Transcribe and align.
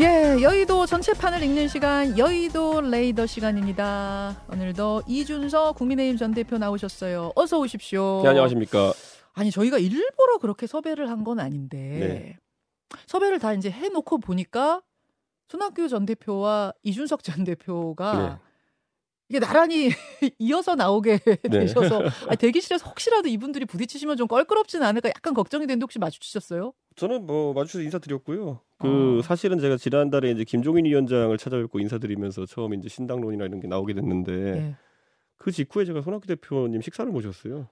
예, 0.00 0.40
여의도 0.40 0.86
전체판을 0.86 1.42
읽는 1.42 1.68
시간, 1.68 2.16
여의도 2.16 2.80
레이더 2.80 3.26
시간입니다. 3.26 4.42
오늘도 4.50 5.02
이준석 5.06 5.76
국민의힘 5.76 6.16
전 6.16 6.32
대표 6.32 6.56
나오셨어요. 6.56 7.32
어서 7.36 7.58
오십시오. 7.58 8.20
네, 8.22 8.30
안녕하십니까. 8.30 8.94
아니, 9.34 9.50
저희가 9.50 9.78
일부러 9.78 10.38
그렇게 10.40 10.66
섭외를 10.66 11.10
한 11.10 11.22
건 11.22 11.38
아닌데, 11.38 11.76
네. 11.76 12.36
섭외를 13.06 13.38
다 13.38 13.52
이제 13.52 13.70
해놓고 13.70 14.18
보니까 14.18 14.80
손학규 15.48 15.88
전 15.88 16.06
대표와 16.06 16.72
이준석 16.82 17.22
전 17.22 17.44
대표가 17.44 18.12
네. 18.40 18.49
이게 19.30 19.38
나란히 19.38 19.90
이어서 20.40 20.74
나오게 20.74 21.18
네. 21.18 21.36
되셔서 21.48 22.02
아니, 22.26 22.36
대기실에서 22.36 22.84
혹시라도 22.88 23.28
이분들이 23.28 23.64
부딪히시면 23.64 24.16
좀 24.16 24.26
껄끄럽지는 24.26 24.84
않을까 24.84 25.08
약간 25.08 25.34
걱정이 25.34 25.68
되는데 25.68 25.84
혹시 25.84 26.00
마주치셨어요? 26.00 26.72
저는 26.96 27.26
뭐 27.26 27.54
마주쳐서 27.54 27.82
인사드렸고요. 27.84 28.60
그 28.78 29.18
어. 29.18 29.22
사실은 29.22 29.60
제가 29.60 29.76
지난달에 29.76 30.32
이제 30.32 30.42
김종인 30.42 30.84
위원장을 30.84 31.36
찾아뵙고 31.38 31.78
인사드리면서 31.78 32.44
처음 32.46 32.74
이제 32.74 32.88
신당론이나 32.88 33.44
이런 33.44 33.60
게 33.60 33.68
나오게 33.68 33.94
됐는데 33.94 34.32
네. 34.32 34.76
그 35.36 35.52
직후에 35.52 35.84
제가 35.84 36.02
손학규 36.02 36.26
대표님 36.26 36.80
식사를 36.82 37.10
모셨어요. 37.12 37.68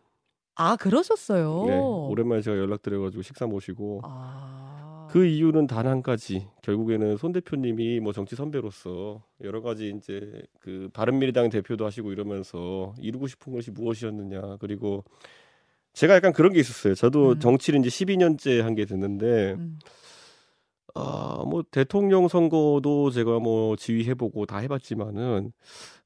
아, 0.54 0.76
그러셨어요. 0.76 1.64
네. 1.66 1.76
오랜만에 1.76 2.40
제가 2.40 2.56
연락드려가지고 2.56 3.22
식사 3.22 3.46
모시고 3.46 4.02
아. 4.04 4.77
그 5.10 5.24
이유는 5.26 5.66
단 5.66 5.86
한 5.86 6.02
가지. 6.02 6.46
결국에는 6.62 7.16
손 7.16 7.32
대표님이 7.32 8.00
뭐 8.00 8.12
정치 8.12 8.36
선배로서 8.36 9.22
여러 9.42 9.62
가지 9.62 9.92
이제 9.96 10.42
그 10.60 10.88
바른미래당 10.92 11.48
대표도 11.50 11.86
하시고 11.86 12.12
이러면서 12.12 12.94
이루고 12.98 13.26
싶은 13.26 13.52
것이 13.52 13.70
무엇이었느냐. 13.70 14.56
그리고 14.60 15.04
제가 15.94 16.14
약간 16.14 16.32
그런 16.32 16.52
게 16.52 16.60
있었어요. 16.60 16.94
저도 16.94 17.30
음. 17.32 17.38
정치를 17.40 17.80
이제 17.80 17.88
12년째 17.88 18.60
한 18.60 18.74
게 18.74 18.84
됐는데 18.84 19.54
음. 19.54 19.78
아, 20.94 21.44
뭐 21.46 21.62
대통령 21.70 22.26
선거도 22.28 23.10
제가 23.10 23.38
뭐 23.38 23.76
지휘해보고 23.76 24.46
다 24.46 24.58
해봤지만은 24.58 25.52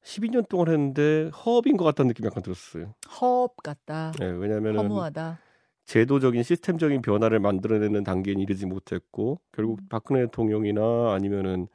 12년 0.03 0.47
동안 0.47 0.67
했는데 0.67 1.29
허업인 1.45 1.77
것 1.77 1.83
같다는 1.85 2.09
느낌이 2.09 2.27
약간 2.27 2.43
들었어요. 2.43 2.93
허업 3.19 3.57
같다. 3.63 4.11
네, 4.19 4.25
왜냐하면은 4.27 4.79
허무하다. 4.79 5.39
제도적인 5.85 6.43
시스템적인 6.43 7.01
변화를 7.01 7.39
만들어내는 7.39 8.03
단계에 8.03 8.35
이르지 8.37 8.65
못했고 8.65 9.39
결국 9.51 9.79
음. 9.81 9.87
박근혜 9.89 10.21
대통령이나 10.21 11.13
아니면은 11.13 11.67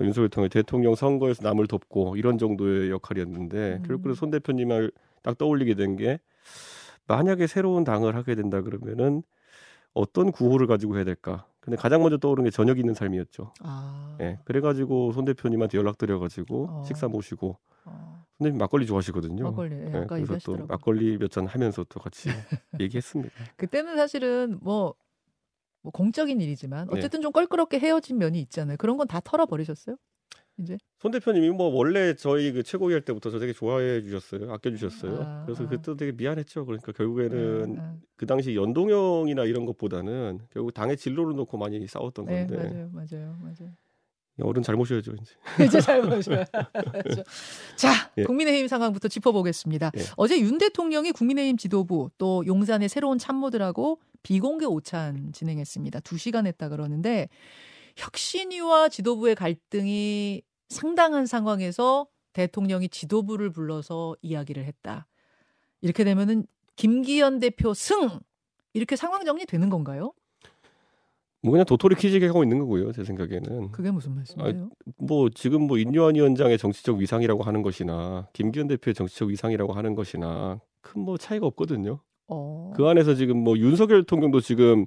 윤석열 0.00 0.28
대통령 0.30 0.48
대통령 0.50 0.94
선거에서 0.94 1.42
남을 1.42 1.66
돕고 1.68 2.16
이런 2.16 2.38
정도의 2.38 2.90
역할이었는데 2.90 3.78
음. 3.80 3.82
결국 3.86 4.02
그래서 4.04 4.20
손 4.20 4.30
대표님을 4.30 4.92
딱 5.22 5.38
떠올리게 5.38 5.74
된 5.74 5.96
게 5.96 6.18
만약에 7.08 7.46
새로운 7.46 7.84
당을 7.84 8.16
하게 8.16 8.34
된다 8.34 8.62
그러면은 8.62 9.22
어떤 9.94 10.32
구호를 10.32 10.66
가지고 10.66 10.96
해야 10.96 11.04
될까? 11.04 11.46
근데 11.66 11.76
가장 11.76 12.00
먼저 12.00 12.16
떠오르는 12.16 12.44
게 12.48 12.50
저녁 12.52 12.78
있는 12.78 12.94
삶이었죠. 12.94 13.52
아. 13.60 14.16
예, 14.20 14.38
그래가지고 14.44 15.10
손 15.12 15.24
대표님한테 15.24 15.76
연락드려가지고 15.78 16.66
어. 16.70 16.84
식사 16.86 17.08
모시고 17.08 17.58
어. 17.84 18.24
손대님 18.38 18.56
막걸리 18.58 18.86
좋아하시거든요. 18.86 19.42
막걸리. 19.44 19.74
예, 19.74 19.86
예, 20.02 20.06
그래서 20.08 20.38
또. 20.44 20.64
막걸리 20.66 21.18
몇 21.18 21.28
잔 21.28 21.46
하면서 21.46 21.84
또 21.88 21.98
같이 22.00 22.28
얘기했습니다. 22.80 23.30
그때는 23.56 23.96
사실은 23.96 24.58
뭐, 24.62 24.94
뭐 25.82 25.90
공적인 25.92 26.40
일이지만 26.40 26.86
네. 26.88 26.98
어쨌든 26.98 27.20
좀 27.20 27.32
껄끄럽게 27.32 27.78
헤어진 27.80 28.18
면이 28.18 28.40
있잖아요. 28.42 28.76
그런 28.78 28.96
건 28.96 29.08
다 29.08 29.20
털어버리셨어요? 29.20 29.96
이제? 30.58 30.78
손 30.98 31.10
대표님이 31.10 31.50
뭐 31.50 31.68
원래 31.68 32.14
저희 32.14 32.52
그 32.52 32.62
최고위 32.62 32.92
할 32.92 33.02
때부터 33.02 33.30
저 33.30 33.38
되게 33.38 33.52
좋아해 33.52 34.02
주셨어요. 34.02 34.52
아껴 34.52 34.70
주셨어요. 34.70 35.20
아, 35.20 35.44
그래서 35.44 35.64
아. 35.64 35.68
그때 35.68 35.96
되게 35.96 36.12
미안했죠. 36.12 36.64
그러니까 36.64 36.92
결국에는 36.92 37.64
음, 37.64 37.78
음. 37.78 38.02
그 38.16 38.26
당시 38.26 38.54
연동형이나 38.56 39.44
이런 39.44 39.66
것보다는 39.66 40.40
결국 40.50 40.72
당의 40.72 40.96
진로를 40.96 41.36
놓고 41.36 41.58
많이 41.58 41.86
싸웠던 41.86 42.24
네, 42.26 42.46
건데 42.46 42.56
맞아요, 42.56 42.90
맞아요, 42.92 43.38
맞아요. 43.42 43.72
어른 44.42 44.62
잘 44.62 44.74
모셔야죠 44.76 45.12
이제. 45.12 45.34
이제 45.64 45.80
잘 45.80 46.02
보셔요. 46.02 46.44
자, 47.76 48.10
예. 48.18 48.24
국민의힘 48.24 48.68
상황부터 48.68 49.08
짚어보겠습니다. 49.08 49.92
예. 49.96 50.02
어제 50.16 50.38
윤 50.40 50.58
대통령이 50.58 51.12
국민의힘 51.12 51.56
지도부 51.56 52.10
또 52.18 52.44
용산의 52.46 52.88
새로운 52.88 53.18
참모들하고 53.18 54.00
비공개 54.22 54.66
오찬 54.66 55.32
진행했습니다. 55.32 56.00
두 56.00 56.18
시간 56.18 56.46
했다 56.46 56.68
그러는데 56.68 57.28
혁신위와 57.96 58.88
지도부의 58.88 59.34
갈등이 59.34 60.42
상당한 60.68 61.26
상황에서 61.26 62.06
대통령이 62.32 62.88
지도부를 62.88 63.50
불러서 63.50 64.16
이야기를 64.22 64.64
했다. 64.64 65.06
이렇게 65.80 66.04
되면은 66.04 66.46
김기현 66.76 67.40
대표 67.40 67.72
승 67.74 68.08
이렇게 68.74 68.96
상황 68.96 69.24
정리 69.24 69.46
되는 69.46 69.70
건가요? 69.70 70.12
뭐 71.42 71.52
그냥 71.52 71.64
도토리 71.64 71.94
키지게 71.94 72.26
하고 72.26 72.42
있는 72.42 72.58
거고요. 72.58 72.92
제 72.92 73.04
생각에는. 73.04 73.70
그게 73.70 73.90
무슨 73.90 74.14
말씀이에요? 74.16 74.70
뭐 74.98 75.28
지금 75.30 75.62
뭐 75.66 75.78
인류한 75.78 76.14
위원장의 76.16 76.58
정치적 76.58 76.98
위상이라고 76.98 77.42
하는 77.44 77.62
것이나 77.62 78.28
김기현 78.32 78.66
대표의 78.66 78.94
정치적 78.94 79.28
위상이라고 79.28 79.72
하는 79.72 79.94
것이나 79.94 80.60
큰 80.82 81.00
뭐 81.02 81.16
차이가 81.16 81.46
없거든요. 81.46 82.00
어. 82.28 82.72
그 82.76 82.86
안에서 82.86 83.14
지금 83.14 83.38
뭐 83.38 83.56
윤석열 83.56 84.02
대통령도 84.02 84.40
지금 84.40 84.84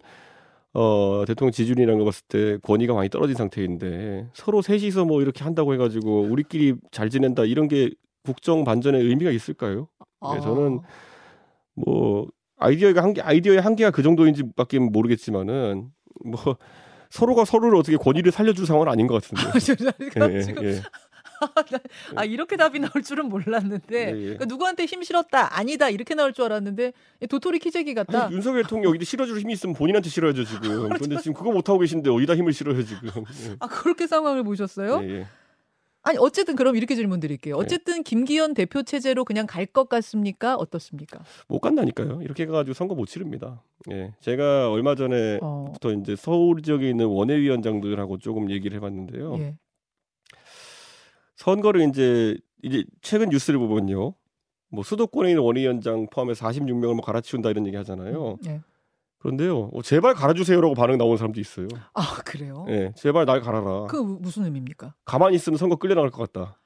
어 0.73 1.23
대통령 1.25 1.51
지지율이라는 1.51 1.97
거 1.99 2.05
봤을 2.05 2.23
때 2.27 2.57
권위가 2.61 2.93
많이 2.93 3.09
떨어진 3.09 3.35
상태인데 3.35 4.29
서로 4.33 4.61
셋이서 4.61 5.05
뭐 5.05 5.21
이렇게 5.21 5.43
한다고 5.43 5.73
해가지고 5.73 6.21
우리끼리 6.21 6.75
잘 6.91 7.09
지낸다 7.09 7.45
이런 7.45 7.67
게 7.67 7.91
국정 8.23 8.63
반전의 8.63 9.01
의미가 9.01 9.31
있을까요? 9.31 9.87
네, 10.35 10.41
저는 10.41 10.81
뭐 11.75 12.27
아이디어가 12.57 13.01
한계 13.01 13.21
아이디어의 13.21 13.61
한계가 13.61 13.91
그 13.91 14.03
정도인지밖에 14.03 14.79
모르겠지만은 14.79 15.89
뭐 16.25 16.57
서로가 17.09 17.45
서로를 17.45 17.77
어떻게 17.77 17.97
권위를 17.97 18.31
살려줄 18.31 18.67
상황은 18.67 18.87
아닌 18.87 19.07
것 19.07 19.21
같은데. 19.21 19.41
그러니까 20.09 20.37
예, 20.37 20.41
지금 20.43 20.63
예. 20.63 20.81
아 22.15 22.25
이렇게 22.25 22.57
답이 22.57 22.79
나올 22.79 23.03
줄은 23.03 23.29
몰랐는데 23.29 23.95
예, 23.97 24.17
예. 24.17 24.23
그러니까 24.23 24.45
누구한테 24.45 24.85
힘 24.85 25.03
실었다 25.03 25.57
아니다 25.57 25.89
이렇게 25.89 26.15
나올 26.15 26.33
줄 26.33 26.45
알았는데 26.45 26.93
도토리 27.29 27.59
키재기 27.59 27.93
같다. 27.93 28.25
아니, 28.25 28.35
윤석열 28.35 28.63
대통령 28.63 28.93
여기 28.93 29.05
실어줄 29.05 29.39
힘이 29.39 29.53
있으면 29.53 29.75
본인한테 29.75 30.09
실어야죠 30.09 30.43
지금. 30.45 30.89
근데 30.99 31.17
지금 31.17 31.33
그거 31.33 31.51
못 31.51 31.67
하고 31.69 31.79
계신데 31.79 32.09
어디다 32.09 32.35
힘을 32.35 32.53
실어요 32.53 32.83
지금. 32.83 33.09
아 33.59 33.67
그렇게 33.67 34.07
상황을 34.07 34.43
보셨어요? 34.43 35.01
예, 35.03 35.09
예. 35.19 35.27
아니 36.01 36.17
어쨌든 36.17 36.55
그럼 36.55 36.75
이렇게 36.77 36.95
질문 36.95 37.19
드릴게요. 37.19 37.55
어쨌든 37.57 38.03
김기현 38.03 38.53
대표 38.53 38.83
체제로 38.83 39.25
그냥 39.25 39.45
갈 39.45 39.65
것 39.65 39.89
같습니까? 39.89 40.55
어떻습니까? 40.55 41.19
못 41.47 41.59
간다니까요. 41.59 42.21
이렇게 42.23 42.43
해가지고 42.43 42.73
선거 42.73 42.95
못 42.95 43.05
치릅니다. 43.05 43.61
예, 43.91 44.13
제가 44.21 44.71
얼마 44.71 44.95
전에부터 44.95 45.89
어, 45.89 45.91
이제 46.01 46.15
서울 46.15 46.61
지역에 46.61 46.89
있는 46.89 47.05
원외위원장들하고 47.05 48.17
조금 48.19 48.49
얘기를 48.49 48.75
해봤는데요. 48.77 49.55
예. 51.39 51.43
선거를 51.43 51.87
이제 51.89 52.37
이제 52.63 52.83
최근 53.01 53.29
뉴스를 53.29 53.59
보면요. 53.59 54.13
뭐 54.71 54.83
수도권에 54.83 55.29
있는 55.29 55.41
원외위원장 55.43 56.07
포함해서 56.11 56.47
46명을 56.47 56.93
뭐 56.93 57.01
갈아치운다 57.01 57.49
이런 57.49 57.65
얘기 57.65 57.75
하잖아요. 57.77 58.37
예. 58.47 58.61
그런데요, 59.19 59.69
어, 59.73 59.81
제발 59.81 60.13
갈아주세요라고 60.13 60.75
반응 60.75 60.97
나오는 60.97 61.17
사람도 61.17 61.41
있어요. 61.41 61.67
아 61.93 62.21
그래요? 62.23 62.65
예, 62.69 62.93
제발 62.95 63.25
날 63.25 63.41
갈아라. 63.41 63.87
그 63.87 63.97
무슨 63.97 64.45
의미입니까? 64.45 64.93
가만히 65.03 65.35
있으면 65.35 65.57
선거 65.57 65.75
끌려나갈 65.75 66.09
것 66.09 66.31
같다. 66.31 66.57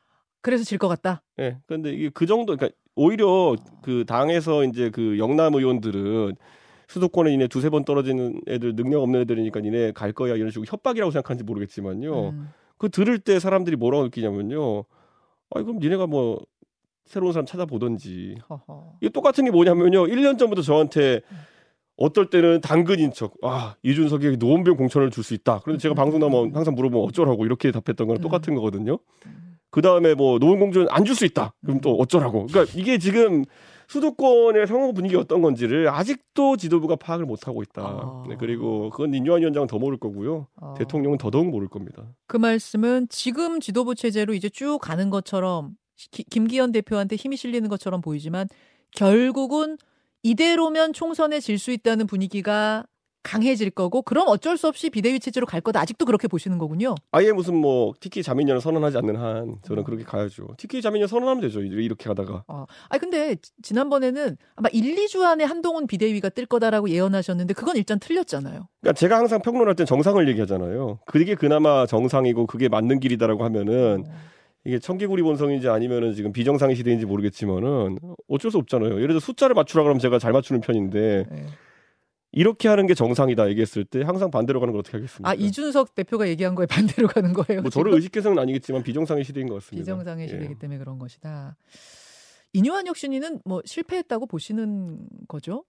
그래서 0.42 0.64
질 0.64 0.78
것 0.78 0.88
같다. 0.88 1.24
예, 1.40 1.58
근데 1.66 1.92
이게 1.92 2.10
그 2.14 2.26
정도, 2.28 2.56
그러니까 2.56 2.78
오히려 2.96 3.56
그 3.82 4.04
당에서 4.06 4.66
이제 4.66 4.92
그 4.92 5.18
영남 5.18 5.56
의원들은 5.56 6.36
수도권에 6.90 7.34
이내 7.34 7.48
두세 7.48 7.70
번 7.72 7.86
떨어지는 7.86 8.42
애들 8.48 8.76
능력 8.76 9.02
없는 9.02 9.22
애들이니까 9.22 9.62
니네 9.62 9.94
갈 9.94 10.12
거야 10.12 10.36
이런 10.36 10.52
식으로 10.52 10.66
협박이라고 10.70 11.12
생각하는지 11.12 11.44
모르겠지만요. 11.46 12.30
음. 12.30 12.50
그 12.78 12.90
들을 12.90 13.20
때 13.20 13.40
사람들이 13.40 13.76
뭐라고 13.76 14.04
느끼냐면요. 14.06 14.80
아, 15.56 15.62
그럼 15.62 15.80
니네가 15.80 16.08
뭐 16.08 16.40
새로운 17.06 17.34
사람 17.34 17.46
찾아보던지. 17.46 18.38
허허. 18.50 18.94
이게 19.02 19.10
똑같은 19.10 19.46
게 19.46 19.52
뭐냐면요. 19.52 20.06
1년 20.08 20.38
전부터 20.40 20.62
저한테 20.62 21.22
어떨 21.96 22.30
때는 22.30 22.60
당근인 22.62 23.12
척, 23.14 23.34
아, 23.44 23.76
이준석이 23.84 24.38
노원병 24.38 24.78
공천을 24.78 25.12
줄 25.12 25.24
수 25.24 25.34
있다. 25.36 25.60
그런데 25.64 25.80
제가 25.82 25.94
방송 25.94 26.20
나오면 26.20 26.56
항상 26.56 26.74
물어보면 26.76 27.06
어쩌라고 27.08 27.46
이렇게 27.46 27.72
답했던 27.72 28.08
거랑 28.08 28.22
똑같은 28.22 28.56
거거든요. 28.56 28.98
그 29.70 29.82
다음에 29.82 30.14
뭐 30.16 30.40
노원 30.40 30.60
공천 30.60 30.88
안 30.90 31.06
줄 31.06 31.16
수 31.16 31.26
있다. 31.26 31.54
그럼 31.64 31.80
또 31.82 31.96
어쩌라고. 31.98 32.48
그러니까 32.48 32.74
이게 32.78 32.98
지금 32.98 33.44
수도권의 33.94 34.66
상호 34.68 34.92
분위기 34.94 35.16
어떤 35.16 35.42
건지를 35.42 35.88
아직도 35.90 36.58
지도부가 36.58 36.96
파악을 36.96 37.26
못 37.26 37.48
하고 37.48 37.62
있다. 37.62 37.82
아. 37.84 38.24
네, 38.28 38.36
그리고 38.40 38.90
그건 38.90 39.14
인유한 39.14 39.42
위원장은 39.42 39.68
더 39.68 39.78
모를 39.78 39.98
거고요. 40.00 40.48
어. 40.56 40.74
대통령은 40.78 41.18
더더욱 41.20 41.48
모를 41.50 41.68
겁니다. 41.68 42.04
그 42.28 42.38
말씀은 42.38 43.08
지금 43.10 43.60
지도부 43.60 43.94
체제로 43.96 44.34
이제 44.34 44.50
쭉 44.50 44.80
가는 44.82 45.10
것처럼 45.10 45.76
기- 46.12 46.24
김기현 46.24 46.72
대표한테 46.72 47.16
힘이 47.16 47.38
실리는 47.38 47.70
것처럼 47.70 48.02
보이지만 48.02 48.48
결국은 48.96 49.78
이대로면 50.24 50.94
총선에 50.94 51.40
질 51.40 51.58
수 51.60 51.72
있다는 51.72 52.08
분위기가 52.08 52.86
강해질 53.24 53.72
거고 53.72 54.02
그럼 54.02 54.26
어쩔 54.28 54.58
수 54.58 54.68
없이 54.68 54.90
비대위 54.90 55.20
체제로 55.20 55.46
갈 55.46 55.62
거다. 55.62 55.80
아직도 55.80 56.06
그렇게 56.06 56.28
보시는 56.28 56.58
거군요. 56.58 56.96
아예 57.12 57.32
무슨 57.32 57.56
뭐 57.56 57.94
TK 58.00 58.22
자민련을 58.22 58.62
선언하지 58.62 58.98
않는 58.98 59.16
한 59.16 59.56
저는 59.64 59.84
그렇게 59.84 60.04
가야죠. 60.04 60.48
TK 60.58 60.82
자민련 60.82 61.08
선언하면 61.08 61.42
되죠. 61.42 61.62
이렇게 61.62 62.06
가다가. 62.06 62.44
어. 62.48 62.66
아 62.90 62.98
근데 62.98 63.38
지난번에는 63.62 64.38
아마 64.56 64.70
1, 64.72 64.96
2주 64.96 65.24
안에 65.24 65.46
한동훈 65.46 65.88
비대위가 65.88 66.30
뜰 66.30 66.46
거다라고 66.46 66.90
예언하셨는데 66.90 67.54
그건 67.54 67.78
일단 67.78 68.00
틀렸잖아요. 68.00 68.68
그러니까 68.82 69.00
제가 69.00 69.18
항상 69.18 69.42
평론할 69.42 69.76
땐 69.76 69.86
정상을 69.86 70.28
얘기하잖아요. 70.30 71.00
그게 71.06 71.36
그나마 71.36 71.86
정상이고 71.86 72.46
그게 72.46 72.68
맞는 72.68 73.00
길이다라고 73.00 73.44
하면은 73.46 74.04
어. 74.08 74.34
이게 74.66 74.80
청개구리 74.80 75.24
본성인지 75.24 75.68
아니면은 75.68 76.14
지금 76.14 76.32
비정상의 76.32 76.76
시대인지 76.76 77.06
모르겠지만은 77.06 77.98
어쩔 78.30 78.50
수 78.50 78.58
없잖아요. 78.58 78.96
예를 78.96 79.08
들어 79.10 79.20
숫자를 79.20 79.56
맞추라 79.56 79.84
그러면 79.84 80.00
제가 80.00 80.20
잘 80.20 80.32
맞추는 80.32 80.62
편인데 80.62 81.26
네. 81.30 81.46
이렇게 82.34 82.68
하는 82.68 82.88
게 82.88 82.94
정상이다 82.96 83.48
얘기했을 83.50 83.86
때 83.86 84.02
항상 84.02 84.32
반대로 84.32 84.60
가는 84.60 84.72
걸 84.74 84.80
어떻게 84.80 84.98
하겠습니까? 84.98 85.30
아 85.30 85.34
이준석 85.36 85.94
대표가 85.96 86.28
얘기한 86.28 86.56
거에 86.56 86.66
반대로 86.66 87.08
가는 87.08 87.32
거예요. 87.34 87.62
뭐 87.62 87.70
저를 87.70 87.94
의식해서는 87.94 88.40
아니겠지만 88.40 88.84
비정상의 88.84 89.24
시대인 89.24 89.48
것 89.48 89.56
같습니다. 89.56 89.84
비정상의 89.84 90.28
시대이기 90.28 90.54
예. 90.54 90.58
때문에 90.58 90.80
그런 90.80 90.98
것이다. 90.98 91.56
이뇨한 92.54 92.88
혁신이는 92.88 93.42
뭐 93.46 93.62
실패했다고 93.66 94.26
보시는 94.28 95.08
거죠? 95.28 95.64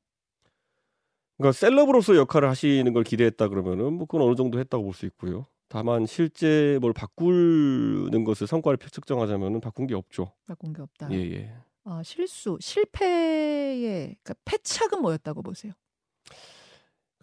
그러니까 1.37 1.53
셀럽으로서 1.53 2.17
역할을 2.17 2.49
하시는 2.49 2.91
걸 2.93 3.05
기대했다 3.05 3.49
그러면은 3.49 3.93
뭐 3.95 4.07
그건 4.07 4.23
어느 4.23 4.35
정도 4.35 4.59
했다고 4.59 4.85
볼 4.85 4.93
수 4.95 5.05
있고요. 5.07 5.47
다만 5.69 6.07
실제 6.07 6.79
뭘 6.81 6.93
바꾸는 6.93 8.25
것을 8.25 8.47
성과를 8.47 8.79
측정하자면은 8.79 9.61
바꾼 9.61 9.87
게 9.87 9.95
없죠. 9.95 10.33
바꾼 10.47 10.73
게 10.73 10.81
없다. 10.83 11.09
예 11.13 11.17
예. 11.33 11.53
아 11.85 12.03
실수 12.05 12.57
실패의 12.61 14.17
그러니까 14.23 14.35
패착은 14.45 15.03
뭐였다고 15.03 15.43
보세요? 15.43 15.73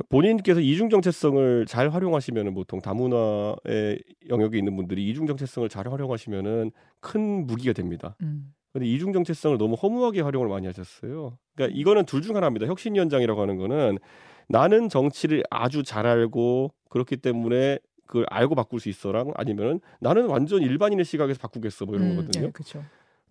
본인께서 0.09 0.59
이중 0.59 0.89
정체성을 0.89 1.65
잘 1.67 1.89
활용하시면은 1.89 2.53
보통 2.53 2.81
다문화의 2.81 3.99
영역에 4.29 4.57
있는 4.57 4.75
분들이 4.75 5.07
이중 5.09 5.27
정체성을 5.27 5.67
잘 5.69 5.87
활용하시면은 5.91 6.71
큰 6.99 7.45
무기가 7.47 7.73
됩니다. 7.73 8.15
음. 8.21 8.53
근데 8.73 8.87
이중 8.87 9.11
정체성을 9.13 9.57
너무 9.57 9.75
허무하게 9.75 10.21
활용을 10.21 10.47
많이 10.47 10.65
하셨어요. 10.67 11.37
그러니까 11.55 11.75
음. 11.75 11.79
이거는 11.79 12.05
둘 12.05 12.21
중 12.21 12.35
하나입니다. 12.35 12.67
혁신 12.67 12.95
위원장이라고 12.95 13.41
하는 13.41 13.57
거는 13.57 13.97
나는 14.47 14.89
정치를 14.89 15.43
아주 15.49 15.83
잘 15.83 16.05
알고 16.05 16.73
그렇기 16.89 17.17
때문에 17.17 17.79
그걸 18.07 18.25
알고 18.29 18.55
바꿀 18.55 18.79
수 18.79 18.89
있어랑 18.89 19.31
아니면은 19.35 19.79
나는 20.01 20.27
완전 20.27 20.61
일반인의 20.61 21.05
시각에서 21.05 21.39
바꾸겠어 21.39 21.85
뭐 21.85 21.95
이런 21.95 22.09
음, 22.09 22.15
거거든요. 22.15 22.45
네, 22.47 22.51
그렇죠. 22.51 22.83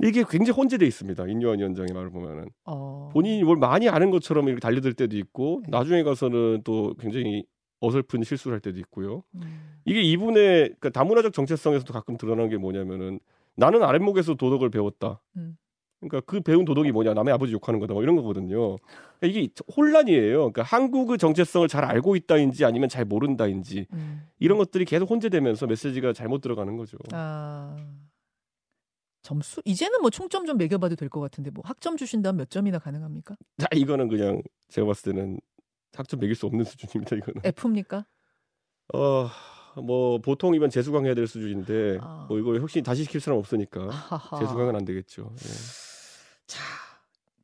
이게 0.02 0.24
굉장히 0.28 0.56
혼재돼 0.56 0.86
있습니다. 0.86 1.26
인요한 1.26 1.58
위원장의 1.58 1.92
말을 1.92 2.10
보면은 2.10 2.46
어... 2.64 3.10
본인이 3.12 3.42
뭘 3.44 3.56
많이 3.56 3.88
아는 3.88 4.10
것처럼 4.10 4.48
이렇게 4.48 4.60
달려들 4.60 4.94
때도 4.94 5.16
있고 5.16 5.62
네. 5.64 5.70
나중에 5.70 6.02
가서는 6.02 6.62
또 6.64 6.94
굉장히 6.98 7.44
어설픈 7.80 8.22
실수를 8.22 8.54
할 8.54 8.60
때도 8.60 8.78
있고요. 8.80 9.22
음... 9.34 9.78
이게 9.84 10.00
이분의 10.02 10.74
그러니까 10.78 10.90
다문화적 10.90 11.32
정체성에서도 11.32 11.92
가끔 11.92 12.16
드러나는 12.16 12.50
게 12.50 12.56
뭐냐면은 12.56 13.20
나는 13.56 13.82
아랫목에서 13.82 14.34
도덕을 14.34 14.70
배웠다. 14.70 15.20
음. 15.36 15.56
그러니까 16.00 16.20
그 16.20 16.40
배운 16.40 16.64
도덕이 16.64 16.92
뭐냐 16.92 17.12
남의 17.12 17.34
아버지 17.34 17.52
욕하는 17.52 17.78
거다 17.78 17.92
뭐 17.92 18.02
이런 18.02 18.16
거거든요. 18.16 18.76
그러니까 19.18 19.40
이게 19.40 19.48
혼란이에요. 19.76 20.38
그러니까 20.38 20.62
한국의 20.62 21.18
정체성을 21.18 21.68
잘 21.68 21.84
알고 21.84 22.16
있다인지 22.16 22.64
아니면 22.64 22.88
잘 22.88 23.04
모른다인지 23.04 23.86
음. 23.92 24.22
이런 24.38 24.56
것들이 24.56 24.86
계속 24.86 25.10
혼재되면서 25.10 25.66
메시지가 25.66 26.14
잘못 26.14 26.40
들어가는 26.40 26.74
거죠. 26.76 26.96
아... 27.12 27.76
점수 29.22 29.60
이제는 29.64 30.00
뭐 30.00 30.10
총점 30.10 30.46
좀 30.46 30.56
매겨봐도 30.56 30.96
될 30.96 31.08
것 31.10 31.20
같은데 31.20 31.50
뭐 31.50 31.62
학점 31.66 31.96
주신다면 31.96 32.38
몇 32.38 32.50
점이나 32.50 32.78
가능합니까? 32.78 33.36
자 33.58 33.66
이거는 33.74 34.08
그냥 34.08 34.42
제가 34.68 34.86
봤을 34.86 35.12
때는 35.12 35.38
학점 35.92 36.20
매길 36.20 36.34
수 36.36 36.46
없는 36.46 36.64
수준입니다. 37.04 37.16
이거는 37.16 37.40
F입니까? 37.44 38.06
어. 38.94 39.28
뭐 39.80 40.18
보통이면 40.18 40.68
재수강 40.68 41.06
해야 41.06 41.14
될 41.14 41.28
수준인데 41.28 41.98
아. 42.02 42.26
뭐 42.28 42.38
이거 42.40 42.56
혁신 42.58 42.82
다시 42.82 43.04
시킬 43.04 43.20
사람 43.20 43.38
없으니까 43.38 43.88
재수강은 44.40 44.74
안 44.74 44.84
되겠죠. 44.84 45.30
예. 45.32 45.48
자 46.46 46.60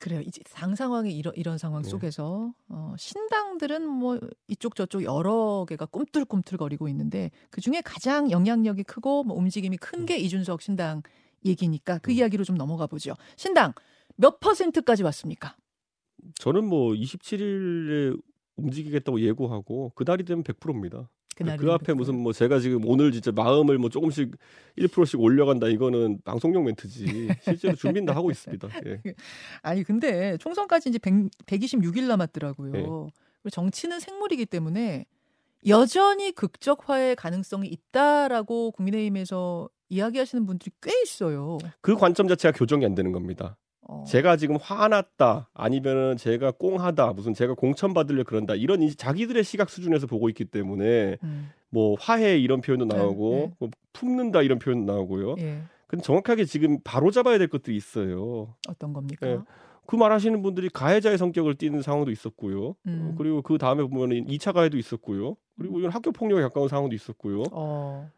그래요. 0.00 0.20
이제 0.22 0.40
상상황이 0.46 1.16
이런 1.16 1.32
이런 1.36 1.56
상황 1.56 1.82
네. 1.82 1.88
속에서 1.88 2.52
어, 2.68 2.94
신당들은 2.98 3.86
뭐 3.88 4.18
이쪽 4.48 4.74
저쪽 4.74 5.04
여러 5.04 5.64
개가 5.68 5.86
꿈틀꿈틀거리고 5.86 6.88
있는데 6.88 7.30
그 7.50 7.60
중에 7.60 7.80
가장 7.84 8.30
영향력이 8.30 8.82
크고 8.84 9.22
뭐 9.22 9.36
움직임이 9.36 9.76
큰게 9.76 10.16
음. 10.16 10.20
이준석 10.20 10.62
신당 10.62 11.02
얘기니까 11.44 11.98
그 11.98 12.10
음. 12.10 12.16
이야기로 12.16 12.44
좀 12.44 12.56
넘어가 12.56 12.86
보죠. 12.86 13.14
신당 13.36 13.72
몇 14.16 14.40
퍼센트까지 14.40 15.02
왔습니까? 15.02 15.56
저는 16.36 16.64
뭐 16.64 16.92
27일에 16.92 18.20
움직이겠다고 18.56 19.20
예고하고 19.20 19.92
그날이 19.94 20.24
되면 20.24 20.42
100%입니다. 20.42 21.10
그 21.36 21.70
앞에 21.70 21.92
100%. 21.92 21.96
무슨 21.96 22.18
뭐 22.18 22.32
제가 22.32 22.58
지금 22.60 22.86
오늘 22.86 23.12
진짜 23.12 23.30
마음을 23.30 23.76
뭐 23.76 23.90
조금씩 23.90 24.32
1%씩 24.78 25.20
올려간다 25.20 25.68
이거는 25.68 26.20
방송용 26.24 26.64
멘트지 26.64 27.28
실제로 27.42 27.74
준비는 27.76 28.06
다 28.06 28.14
하고 28.14 28.30
있습니다. 28.30 28.68
예. 28.86 29.00
아니 29.62 29.84
근데 29.84 30.38
총선까지 30.38 30.88
이제 30.88 30.98
100, 30.98 31.30
126일 31.44 32.06
남았더라고요. 32.06 32.72
예. 33.44 33.50
정치는 33.50 34.00
생물이기 34.00 34.46
때문에 34.46 35.04
여전히 35.66 36.32
극적화의 36.32 37.16
가능성이 37.16 37.68
있다라고 37.68 38.70
국민의힘에서 38.72 39.68
이야기하시는 39.88 40.46
분들이 40.46 40.70
꽤 40.80 40.90
있어요. 41.02 41.58
그 41.80 41.96
관점 41.96 42.28
자체가 42.28 42.56
교정이 42.56 42.84
안 42.84 42.94
되는 42.94 43.12
겁니다. 43.12 43.56
어. 43.88 44.04
제가 44.06 44.36
지금 44.36 44.56
화났다 44.60 45.48
아니면은 45.54 46.16
제가 46.16 46.50
꽁하다 46.52 47.12
무슨 47.12 47.34
제가 47.34 47.54
공천 47.54 47.94
받으려 47.94 48.24
그런다 48.24 48.54
이런 48.56 48.88
자기들의 48.96 49.44
시각 49.44 49.70
수준에서 49.70 50.08
보고 50.08 50.28
있기 50.28 50.44
때문에 50.46 51.18
음. 51.22 51.50
뭐 51.70 51.96
화해 51.98 52.36
이런 52.38 52.60
표현도 52.60 52.86
네, 52.86 52.96
나오고 52.96 53.30
네, 53.30 53.46
네. 53.46 53.52
뭐 53.58 53.68
품는다 53.92 54.42
이런 54.42 54.58
표현도 54.58 54.92
나오고요. 54.92 55.36
예. 55.38 55.62
근데 55.86 56.02
정확하게 56.02 56.46
지금 56.46 56.78
바로 56.82 57.12
잡아야 57.12 57.38
될 57.38 57.48
것들이 57.48 57.76
있어요. 57.76 58.54
어떤 58.68 58.92
겁니까? 58.92 59.26
예. 59.28 59.38
그 59.86 59.94
말하시는 59.94 60.42
분들이 60.42 60.68
가해자의 60.68 61.16
성격을 61.16 61.54
띠는 61.54 61.82
상황도 61.82 62.10
있었고요. 62.10 62.74
음. 62.86 63.14
그리고 63.16 63.40
그 63.42 63.56
다음에 63.56 63.84
보면은 63.84 64.26
2차 64.26 64.52
가해도 64.52 64.78
있었고요. 64.78 65.36
그리고 65.56 65.78
이건 65.78 65.92
학교 65.92 66.10
폭력에 66.10 66.42
가까운 66.42 66.68
상황도 66.68 66.94
있었고요. 66.94 67.44
어. 67.52 68.10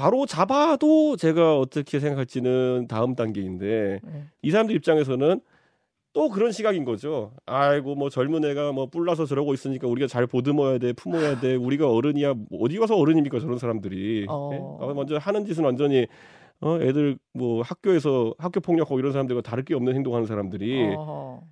바로 0.00 0.24
잡아도 0.24 1.14
제가 1.18 1.58
어떻게 1.58 2.00
생각할지는 2.00 2.86
다음 2.88 3.14
단계인데 3.14 4.00
네. 4.02 4.24
이 4.40 4.50
사람들 4.50 4.74
입장에서는 4.76 5.42
또 6.14 6.30
그런 6.30 6.52
시각인 6.52 6.86
거죠. 6.86 7.32
아이고 7.44 7.96
뭐 7.96 8.08
젊은 8.08 8.42
애가 8.46 8.72
뭐 8.72 8.86
뿔나서 8.86 9.26
저러고 9.26 9.52
있으니까 9.52 9.88
우리가 9.88 10.06
잘 10.06 10.26
보듬어야 10.26 10.78
돼, 10.78 10.94
품어야 10.94 11.40
돼. 11.40 11.54
우리가 11.54 11.92
어른이야. 11.92 12.32
어디 12.58 12.78
가서 12.78 12.96
어른입니까 12.96 13.40
저런 13.40 13.58
사람들이. 13.58 14.24
어. 14.26 14.48
네? 14.50 14.94
먼저 14.94 15.18
하는 15.18 15.44
짓은 15.44 15.64
완전히 15.64 16.06
어 16.62 16.78
애들 16.80 17.18
뭐 17.34 17.60
학교에서 17.60 18.34
학교 18.38 18.60
폭력하고 18.60 18.98
이런 18.98 19.12
사람들과 19.12 19.42
다를 19.42 19.66
게 19.66 19.74
없는 19.74 19.94
행동하는 19.94 20.26
사람들이 20.26 20.94
어. 20.96 21.42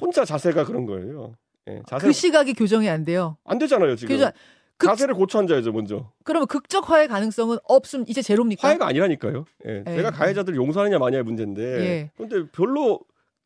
혼자 0.00 0.24
자세가 0.24 0.66
그런 0.66 0.86
거예요. 0.86 1.34
네, 1.66 1.82
자세 1.88 2.06
그 2.06 2.12
시각이 2.12 2.54
교정이 2.54 2.88
안 2.88 3.04
돼요. 3.04 3.38
안 3.44 3.58
되잖아요 3.58 3.96
지금. 3.96 4.14
교정... 4.14 4.30
극... 4.82 4.88
자세를 4.88 5.14
고쳐 5.14 5.38
앉아야죠 5.38 5.72
먼저. 5.72 6.10
그러면 6.24 6.46
극적 6.46 6.90
화해 6.90 7.06
가능성은 7.06 7.58
없음 7.64 8.04
이제 8.08 8.20
제로입니까? 8.20 8.66
화해가 8.66 8.86
아니라니까요. 8.86 9.44
예. 9.66 9.84
제가 9.86 10.10
가해자들 10.10 10.56
용서하느냐 10.56 10.98
마냐의 10.98 11.22
문제인데. 11.22 11.62
예. 11.62 12.10
그런데 12.16 12.50
별로 12.50 13.00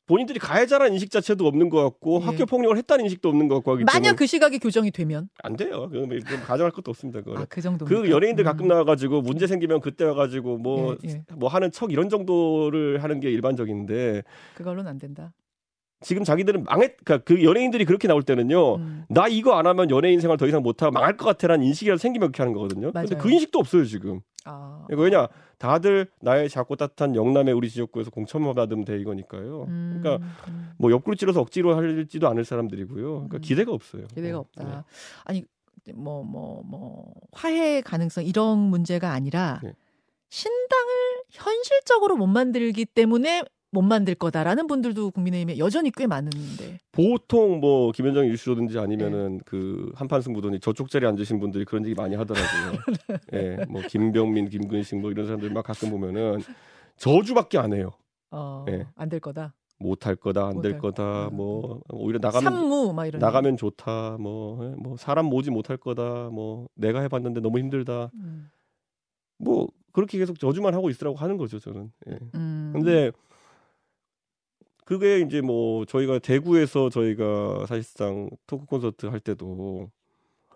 본인들이 0.07 0.39
가해자라는 0.39 0.95
인식 0.95 1.11
자체도 1.11 1.47
없는 1.47 1.69
것 1.69 1.83
같고 1.83 2.21
예. 2.23 2.27
학교 2.27 2.47
폭력을 2.47 2.77
했다는 2.77 3.05
인식도 3.05 3.29
없는 3.29 3.49
것 3.49 3.57
같고 3.57 3.73
하기 3.73 3.85
만약 3.85 4.15
그 4.15 4.27
시각이 4.27 4.59
교정이 4.61 4.91
되면 4.91 5.29
안 5.43 5.57
돼요. 5.57 5.89
그럼 5.91 6.09
가져갈 6.45 6.71
것도 6.71 6.91
없습니다. 6.91 7.21
그거. 7.23 7.41
아, 7.41 7.47
그 7.49 7.61
정도. 7.61 7.85
그 7.85 8.09
연예인들 8.09 8.45
가끔 8.45 8.67
음. 8.67 8.69
나와가지고 8.69 9.23
문제 9.23 9.47
생기면 9.47 9.81
그때 9.81 10.05
와가지고 10.05 10.59
뭐뭐 10.59 10.97
예, 11.05 11.11
예. 11.11 11.25
뭐 11.35 11.49
하는 11.49 11.73
척 11.73 11.93
이런 11.93 12.09
정도를 12.09 13.03
하는 13.03 13.21
게 13.21 13.31
일반적인데 13.31 14.23
그걸로는 14.55 14.89
안 14.89 14.99
된다. 14.99 15.33
지금 16.01 16.25
자기들은 16.25 16.65
망했, 16.65 16.97
그러니까 17.05 17.25
그 17.25 17.43
연예인들이 17.43 17.85
그렇게 17.85 18.07
나올 18.07 18.23
때는요, 18.23 18.77
음. 18.77 19.05
나 19.09 19.29
이거 19.29 19.55
안 19.55 19.67
하면 19.67 19.91
연예인 19.91 20.21
생활 20.21 20.37
더 20.37 20.47
이상 20.47 20.63
못하고 20.63 20.93
망할 20.93 21.17
것 21.17 21.25
같아라는 21.25 21.65
인식이라도 21.65 21.99
생기면 21.99 22.29
그렇게 22.29 22.43
하는 22.43 22.53
거거든요. 22.53 22.91
맞아요. 22.93 23.09
근데 23.09 23.23
그 23.23 23.31
인식도 23.31 23.59
없어요, 23.59 23.85
지금. 23.87 24.21
아. 24.45 24.85
그러니까 24.87 25.05
왜냐, 25.05 25.29
다들 25.59 26.09
나의 26.21 26.51
작고 26.51 26.77
따뜻한 26.77 27.17
영남의 27.17 27.55
우리 27.55 27.71
지역구에서 27.71 28.11
공천만 28.11 28.55
받으면 28.55 28.85
돼 28.85 28.99
이거니까요. 29.01 29.65
음. 29.69 30.01
그러니까 30.03 30.27
뭐 30.79 30.91
옆구리 30.91 31.17
찔러서 31.17 31.41
억지로 31.41 31.75
할지도 31.75 32.29
않을 32.29 32.45
사람들이고요. 32.45 33.13
그러니까 33.13 33.39
음. 33.39 33.41
기대가 33.41 33.73
없어요. 33.73 34.07
기대가 34.09 34.29
네. 34.29 34.35
없다. 34.35 34.65
네. 34.65 34.83
아니, 35.25 35.45
뭐, 35.95 36.23
뭐, 36.25 36.63
뭐, 36.65 37.13
화해 37.33 37.81
가능성 37.81 38.25
이런 38.25 38.59
문제가 38.59 39.13
아니라 39.13 39.61
네. 39.63 39.73
신당을 40.29 40.93
현실적으로 41.31 42.17
못 42.17 42.27
만들기 42.27 42.85
때문에 42.85 43.45
못 43.77 43.83
만들 43.83 44.15
거다라는 44.15 44.67
분들도 44.69 45.11
국민의힘에 45.11 45.59
여전히 45.59 45.91
꽤 45.91 46.07
많은데. 46.07 46.79
보통 46.93 47.61
뭐 47.61 47.93
김현정 47.93 48.25
이슈라든지 48.27 48.79
아니면은 48.79 49.37
네. 49.37 49.45
그 49.45 49.93
한판 49.95 50.23
승부더니 50.23 50.61
저쪽 50.61 50.89
자리에 50.89 51.07
앉으신 51.11 51.39
분들이 51.39 51.67
그런 51.67 51.85
얘기 51.85 51.95
많이 51.95 52.17
하더라고요. 52.17 52.81
예, 53.35 53.57
네. 53.57 53.65
뭐 53.69 53.83
김병민, 53.83 54.49
김근식 54.49 54.99
뭐 54.99 55.11
이런 55.11 55.27
사람들 55.27 55.51
막 55.51 55.63
가끔 55.63 55.91
보면은 55.91 56.41
저주밖에 56.97 57.59
안 57.59 57.75
해요. 57.75 57.91
어, 58.31 58.65
네. 58.67 58.87
안될 58.97 59.21
거다. 59.21 59.53
못 59.79 60.07
할 60.07 60.17
거다 60.17 60.47
안될 60.47 60.73
못할 60.73 60.79
거다 60.79 61.29
거. 61.29 61.31
뭐 61.35 61.83
오히려 61.91 62.19
나가면 62.23 62.51
산무 62.51 62.95
막 62.95 63.05
이런. 63.05 63.21
나가면 63.21 63.59
좋다 63.59 64.17
뭐, 64.19 64.65
예, 64.65 64.75
뭐 64.75 64.97
사람 64.97 65.27
모지 65.27 65.51
못할 65.51 65.77
거다 65.77 66.31
뭐 66.33 66.67
내가 66.75 67.03
해봤는데 67.03 67.41
너무 67.43 67.59
힘들다 67.59 68.11
음. 68.15 68.49
뭐 69.37 69.69
그렇게 69.93 70.17
계속 70.17 70.39
저주만 70.39 70.73
하고 70.73 70.89
있으라고 70.89 71.17
하는 71.19 71.37
거죠 71.37 71.59
저는 71.59 71.93
예. 72.09 72.19
음. 72.37 72.71
근데 72.73 73.13
그게 74.87 75.19
이제 75.19 75.41
뭐 75.41 75.85
저희가 75.85 76.21
대구에서 76.21 76.91
저희가 76.91 77.67
사실상 77.67 78.31
토크 78.47 78.67
콘서트 78.67 79.07
할 79.07 79.19
때도 79.19 79.91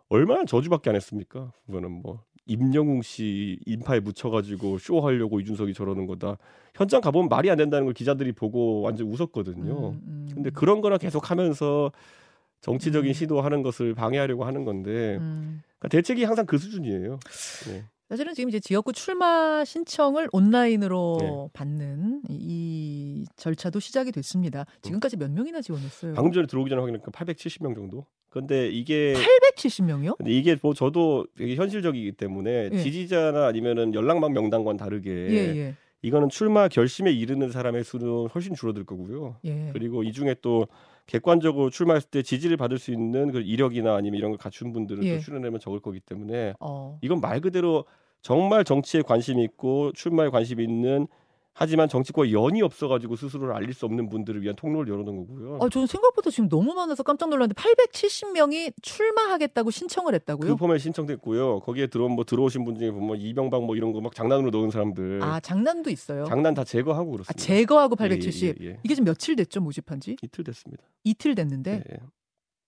얼마나 0.08 0.44
저주밖에 0.44 0.88
안 0.88 0.96
했습니까? 0.96 1.52
그거는 1.66 1.90
뭐 1.90 2.22
임영웅 2.46 3.02
씨 3.02 3.58
인파에 3.66 3.98
묻혀가지고 3.98 4.78
쇼 4.78 5.00
하려고 5.00 5.40
이준석이 5.40 5.74
저러는 5.74 6.06
거다. 6.06 6.38
현장 6.76 7.00
가보면 7.00 7.28
말이 7.28 7.50
안 7.50 7.58
된다는 7.58 7.86
걸 7.86 7.92
기자들이 7.92 8.30
보고 8.30 8.82
완전 8.82 9.08
웃었거든요. 9.08 9.90
음, 9.90 10.00
음. 10.06 10.28
근데 10.32 10.50
그런 10.50 10.80
거나 10.80 10.96
계속 10.96 11.32
하면서 11.32 11.90
정치적인 12.60 13.10
음. 13.10 13.12
시도하는 13.12 13.64
것을 13.64 13.94
방해하려고 13.94 14.44
하는 14.44 14.64
건데 14.64 15.16
음. 15.16 15.60
그러니까 15.80 15.88
대책이 15.88 16.22
항상 16.22 16.46
그 16.46 16.56
수준이에요. 16.56 17.18
네. 17.66 17.84
사실은 18.10 18.34
지금 18.34 18.48
이제 18.48 18.58
지역구 18.58 18.92
출마 18.92 19.64
신청을 19.64 20.28
온라인으로 20.32 21.16
네. 21.20 21.48
받는 21.52 22.22
이- 22.28 22.34
이 22.40 23.24
절차도 23.36 23.78
시작이 23.78 24.10
됐습니다. 24.10 24.66
지금까지 24.82 25.16
몇 25.16 25.30
명이나 25.30 25.60
지원했어요? 25.60 26.14
방금 26.14 26.32
전에 26.32 26.48
들어오기 26.48 26.68
전에 26.70 26.80
확인하니까 26.80 27.12
870명 27.12 27.76
정도. 27.76 28.06
근데 28.28 28.68
이게 28.68 29.14
870명이요? 29.14 30.16
근데 30.16 30.32
이게 30.32 30.56
뭐 30.60 30.74
저도 30.74 31.24
되게 31.36 31.54
현실적이기 31.54 32.12
때문에 32.12 32.70
예. 32.72 32.78
지지자나 32.78 33.46
아니면은 33.46 33.94
연락망 33.94 34.32
명단과는 34.32 34.76
다르게 34.76 35.10
예, 35.10 35.36
예. 35.56 35.74
이거는 36.02 36.30
출마 36.30 36.66
결심에 36.66 37.12
이르는 37.12 37.50
사람의 37.52 37.84
수는 37.84 38.26
훨씬 38.34 38.54
줄어들 38.54 38.84
거고요. 38.84 39.36
예. 39.44 39.70
그리고 39.72 40.02
이 40.02 40.12
중에 40.12 40.34
또 40.42 40.66
객관적으로 41.06 41.70
출마했을 41.70 42.08
때 42.10 42.22
지지를 42.22 42.56
받을 42.56 42.78
수 42.78 42.92
있는 42.92 43.30
그 43.32 43.40
이력이나 43.40 43.94
아니면 43.96 44.18
이런 44.18 44.30
걸 44.32 44.38
갖춘 44.38 44.72
분들은 44.72 45.04
예. 45.04 45.16
또 45.16 45.20
출연하면 45.22 45.60
적을 45.60 45.80
거기 45.80 46.00
때문에 46.00 46.54
어. 46.60 46.98
이건 47.02 47.20
말 47.20 47.40
그대로 47.40 47.84
정말 48.22 48.64
정치에 48.64 49.02
관심이 49.02 49.42
있고 49.44 49.92
출마에 49.92 50.28
관심이 50.28 50.62
있는 50.62 51.06
하지만 51.52 51.88
정치과 51.88 52.30
연이 52.32 52.62
없어가지고 52.62 53.16
스스로를 53.16 53.52
알릴 53.54 53.74
수 53.74 53.84
없는 53.84 54.08
분들을 54.08 54.40
위한 54.40 54.54
통로를 54.56 54.90
열어놓은 54.92 55.26
거고요. 55.26 55.58
아, 55.60 55.68
저는 55.68 55.86
생각보다 55.88 56.30
지금 56.30 56.48
너무 56.48 56.72
많아서 56.74 57.02
깜짝 57.02 57.28
놀랐는데 57.28 57.54
870명이 57.60 58.72
출마하겠다고 58.80 59.70
신청을 59.70 60.14
했다고요? 60.14 60.48
그 60.48 60.56
포맷 60.56 60.80
신청됐고요. 60.80 61.60
거기에 61.60 61.88
들어온 61.88 62.12
뭐 62.12 62.24
들어오신 62.24 62.64
분 62.64 62.78
중에 62.78 62.90
보면 62.92 63.20
이명박 63.20 63.64
뭐 63.64 63.74
이런 63.76 63.92
거 63.92 64.00
막 64.00 64.14
장난으로 64.14 64.50
넣은 64.50 64.70
사람들 64.70 65.20
아, 65.22 65.40
장난도 65.40 65.90
있어요. 65.90 66.24
장난 66.24 66.54
다 66.54 66.62
제거하고 66.64 67.10
아, 67.10 67.12
그렇습니다. 67.12 67.34
제거하고 67.42 67.96
예, 68.00 68.04
예, 68.04 68.08
870. 68.08 68.56
예, 68.62 68.66
예. 68.66 68.78
이게 68.84 68.94
지금 68.94 69.04
며칠 69.06 69.36
됐죠, 69.36 69.60
모집한 69.60 70.00
지? 70.00 70.16
이틀 70.22 70.44
됐습니다. 70.44 70.82
이틀 71.04 71.34
됐는데. 71.34 71.72
예, 71.72 71.94
예. 71.94 71.98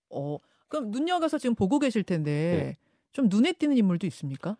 어. 0.09 0.37
그럼 0.67 0.91
눈여겨서 0.91 1.37
지금 1.37 1.55
보고 1.55 1.79
계실 1.79 2.03
텐데 2.03 2.31
네. 2.63 2.77
좀 3.11 3.27
눈에 3.29 3.53
띄는 3.53 3.77
인물도 3.77 4.05
있습니까? 4.07 4.57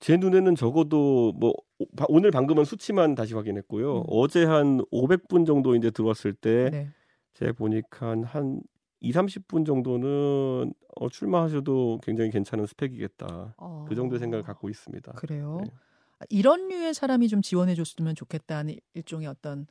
제 0.00 0.16
눈에는 0.16 0.54
적어도 0.56 1.32
뭐 1.36 1.52
오- 1.78 1.86
오늘 2.08 2.30
방금은 2.30 2.64
수치만 2.64 3.14
다시 3.14 3.34
확인했고요. 3.34 3.98
음. 3.98 4.04
어제 4.08 4.44
한 4.44 4.78
500분 4.90 5.46
정도 5.46 5.74
이제 5.76 5.90
들어왔을 5.90 6.32
때 6.32 6.70
네. 6.70 6.88
제가 7.34 7.52
보니까 7.52 8.08
한, 8.08 8.24
한 8.24 8.60
2, 9.00 9.12
30분 9.12 9.64
정도는 9.66 10.72
어, 10.96 11.08
출마하셔도 11.08 12.00
굉장히 12.02 12.30
괜찮은 12.30 12.66
스펙이겠다. 12.66 13.54
어. 13.58 13.86
그 13.88 13.94
정도의 13.94 14.18
생각을 14.18 14.42
갖고 14.42 14.68
있습니다. 14.68 15.12
그래요. 15.12 15.60
네. 15.64 15.70
아, 16.18 16.24
이런 16.28 16.68
류의 16.68 16.92
사람이 16.94 17.28
좀 17.28 17.40
지원해 17.42 17.74
줬으면 17.74 18.14
좋겠다는 18.14 18.76
일종의 18.94 19.26
어떤 19.26 19.66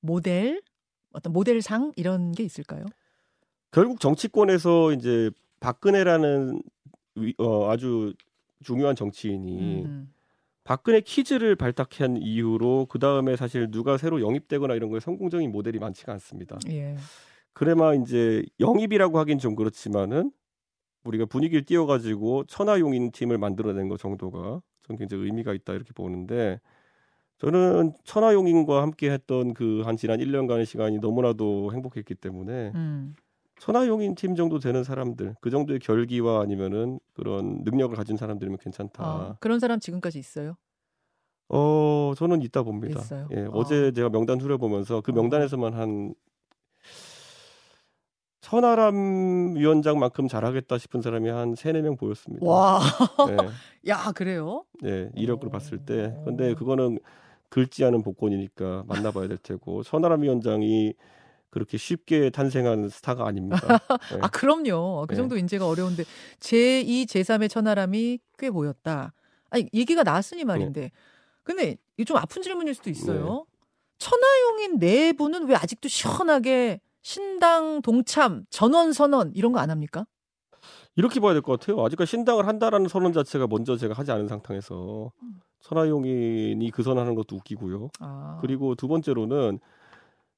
모델, 0.00 0.60
어떤 1.12 1.32
모델상 1.32 1.92
이런 1.96 2.32
게 2.32 2.42
있을까요? 2.42 2.84
결국 3.70 4.00
정치권에서 4.00 4.92
이제 4.92 5.30
박근혜라는 5.60 6.62
위- 7.16 7.34
어, 7.38 7.70
아주 7.70 8.12
중요한 8.62 8.94
정치인이 8.96 9.84
음. 9.84 10.12
박근혜 10.64 11.00
퀴즈를 11.00 11.56
발탁한 11.56 12.16
이후로 12.16 12.86
그 12.88 12.98
다음에 12.98 13.36
사실 13.36 13.70
누가 13.70 13.98
새로 13.98 14.20
영입되거나 14.20 14.74
이런 14.74 14.88
거에 14.90 15.00
성공적인 15.00 15.52
모델이 15.52 15.78
많지가 15.78 16.12
않습니다. 16.12 16.58
예. 16.70 16.96
그래마 17.52 17.94
이제 17.94 18.44
영입이라고 18.60 19.18
하긴 19.18 19.38
좀 19.38 19.54
그렇지만은 19.54 20.32
우리가 21.04 21.26
분위기를 21.26 21.64
띄워가지고 21.64 22.44
천하용인 22.44 23.12
팀을 23.12 23.36
만들어낸 23.36 23.88
것 23.88 23.98
정도가 24.00 24.60
전 24.86 24.96
굉장히 24.96 25.24
의미가 25.24 25.52
있다 25.52 25.74
이렇게 25.74 25.92
보는데 25.92 26.60
저는 27.38 27.92
천하용인과 28.04 28.80
함께 28.80 29.10
했던 29.10 29.52
그 29.52 29.82
한 29.84 29.96
지난 29.98 30.18
1년간의 30.20 30.64
시간이 30.64 30.98
너무나도 30.98 31.72
행복했기 31.74 32.14
때문에 32.14 32.72
음. 32.74 33.14
천하용인 33.58 34.14
팀 34.14 34.34
정도 34.34 34.58
되는 34.58 34.82
사람들 34.84 35.36
그 35.40 35.50
정도의 35.50 35.78
결기와 35.78 36.40
아니면은 36.42 36.98
그런 37.14 37.62
능력을 37.64 37.96
가진 37.96 38.16
사람들이면 38.16 38.58
괜찮다. 38.58 39.04
아, 39.04 39.36
그런 39.40 39.60
사람 39.60 39.80
지금까지 39.80 40.18
있어요? 40.18 40.56
어 41.48 42.12
저는 42.16 42.42
있다 42.42 42.62
봅니다. 42.62 43.00
있어요? 43.00 43.28
예, 43.32 43.44
어. 43.44 43.50
어제 43.52 43.92
제가 43.92 44.08
명단 44.08 44.40
후려보면서 44.40 45.00
그 45.02 45.12
어. 45.12 45.14
명단에서만 45.14 45.74
한 45.74 46.14
천하람 48.40 49.54
위원장만큼 49.56 50.28
잘하겠다 50.28 50.76
싶은 50.76 51.00
사람이 51.00 51.30
한 51.30 51.54
세네 51.54 51.80
명 51.80 51.96
보였습니다. 51.96 52.44
와, 52.46 52.80
예, 53.30 53.36
야 53.88 54.12
그래요? 54.12 54.64
예, 54.84 55.10
이력으로 55.14 55.48
어. 55.48 55.52
봤을 55.52 55.78
때. 55.78 56.14
근데 56.24 56.54
그거는 56.54 56.98
긁지 57.48 57.84
않은 57.84 58.02
복권이니까 58.02 58.84
만나봐야 58.86 59.28
될 59.28 59.38
테고 59.38 59.82
천하람 59.82 60.22
위원장이 60.22 60.94
그렇게 61.54 61.78
쉽게 61.78 62.30
탄생한 62.30 62.88
스타가 62.88 63.26
아닙니다. 63.26 63.58
예. 64.12 64.18
아 64.20 64.28
그럼요. 64.28 65.06
그 65.08 65.14
네. 65.14 65.16
정도 65.16 65.36
인재가 65.36 65.66
어려운데 65.68 66.02
제2, 66.40 67.06
제3의 67.06 67.48
천하람이 67.48 68.18
꽤 68.38 68.50
보였다. 68.50 69.12
아니 69.50 69.68
얘기가 69.72 70.02
나왔으니 70.02 70.44
말인데. 70.44 70.90
근데 71.44 71.76
이게 71.96 72.04
좀 72.04 72.16
아픈 72.16 72.42
질문일 72.42 72.74
수도 72.74 72.90
있어요. 72.90 73.46
천하용인 73.98 74.78
내부는 74.78 75.46
왜 75.46 75.54
아직도 75.54 75.88
시원하게 75.88 76.80
신당 77.02 77.80
동참, 77.82 78.44
전원 78.50 78.92
선언 78.92 79.30
이런 79.34 79.52
거 79.52 79.60
안 79.60 79.70
합니까? 79.70 80.06
이렇게 80.96 81.20
봐야 81.20 81.32
될 81.34 81.42
것 81.42 81.58
같아요. 81.60 81.84
아직까지 81.84 82.10
신당을 82.10 82.46
한다라는 82.48 82.88
선언 82.88 83.12
자체가 83.12 83.46
먼저 83.46 83.76
제가 83.76 83.94
하지 83.94 84.10
않은 84.10 84.26
상태에서 84.26 85.12
음. 85.22 85.40
천하용인이 85.60 86.70
그 86.72 86.82
선언하는 86.82 87.14
것도 87.14 87.36
웃기고요. 87.36 87.90
아. 88.00 88.38
그리고 88.40 88.74
두 88.74 88.88
번째로는 88.88 89.60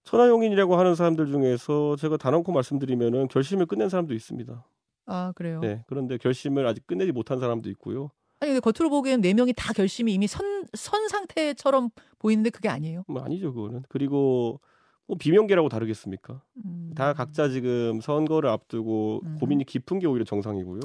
천하용인이라고 0.07 0.77
하는 0.77 0.95
사람들 0.95 1.27
중에서 1.27 1.97
제가 1.97 2.17
단언코 2.17 2.53
말씀드리면은 2.53 3.29
결심을 3.29 3.67
끝낸 3.67 3.89
사람도 3.89 4.15
있습니다. 4.15 4.65
아 5.07 5.33
그래요. 5.35 5.61
네. 5.61 5.85
그런데 5.89 6.17
결심을 6.17 6.67
아직 6.67 6.87
끝내지 6.87 7.13
못한 7.13 7.39
사람도 7.41 7.69
있고요. 7.71 8.11
아니 8.41 8.53
근데 8.53 8.61
겉으로 8.61 8.89
보기엔 8.89 9.21
네 9.21 9.35
명이 9.35 9.53
다 9.57 9.73
결심이 9.73 10.15
이미 10.15 10.27
선, 10.29 10.65
선 10.75 11.09
상태처럼 11.09 11.91
보이는데 12.19 12.51
그게 12.51 12.69
아니에요. 12.69 13.03
뭐 13.09 13.23
아니죠, 13.23 13.53
그거는. 13.53 13.83
그리고 13.89 14.61
뭐 15.07 15.17
비명계라고 15.19 15.69
다르겠습니까? 15.69 16.41
음. 16.65 16.93
다 16.95 17.13
각자 17.13 17.49
지금 17.49 18.01
선거를 18.01 18.49
앞두고 18.49 19.23
음. 19.25 19.37
고민이 19.41 19.65
깊은 19.65 19.99
게 19.99 20.07
오히려 20.07 20.25
정상이고요. 20.25 20.81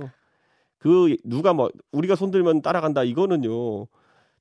그 0.79 1.15
누가 1.23 1.53
뭐 1.53 1.69
우리가 1.91 2.15
손들면 2.15 2.63
따라간다 2.63 3.03
이거는요. 3.03 3.85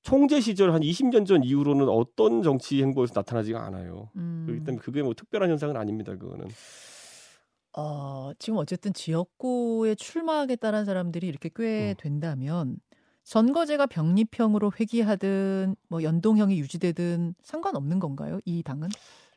총재 0.02 0.40
시절 0.40 0.72
한 0.72 0.80
20년 0.80 1.26
전 1.26 1.44
이후로는 1.44 1.88
어떤 1.88 2.42
정치 2.42 2.82
행보에서 2.82 3.12
나타나지가 3.14 3.64
않아요. 3.66 4.10
음. 4.16 4.44
그렇기 4.46 4.64
때문에 4.64 4.82
그게 4.82 5.02
뭐 5.02 5.14
특별한 5.14 5.50
현상은 5.50 5.76
아닙니다. 5.76 6.16
그거는. 6.16 6.46
어, 7.76 8.32
지금 8.38 8.58
어쨌든 8.58 8.92
지역구에 8.92 9.94
출마하겠다는 9.94 10.84
사람들이 10.84 11.26
이렇게 11.26 11.50
꽤 11.54 11.90
음. 11.90 11.94
된다면 11.98 12.76
선거제가 13.24 13.86
병립형으로 13.86 14.72
회귀하든 14.80 15.76
뭐 15.88 16.02
연동형이 16.02 16.58
유지되든 16.58 17.34
상관없는 17.42 17.98
건가요? 18.00 18.40
이 18.44 18.62
당은? 18.62 18.88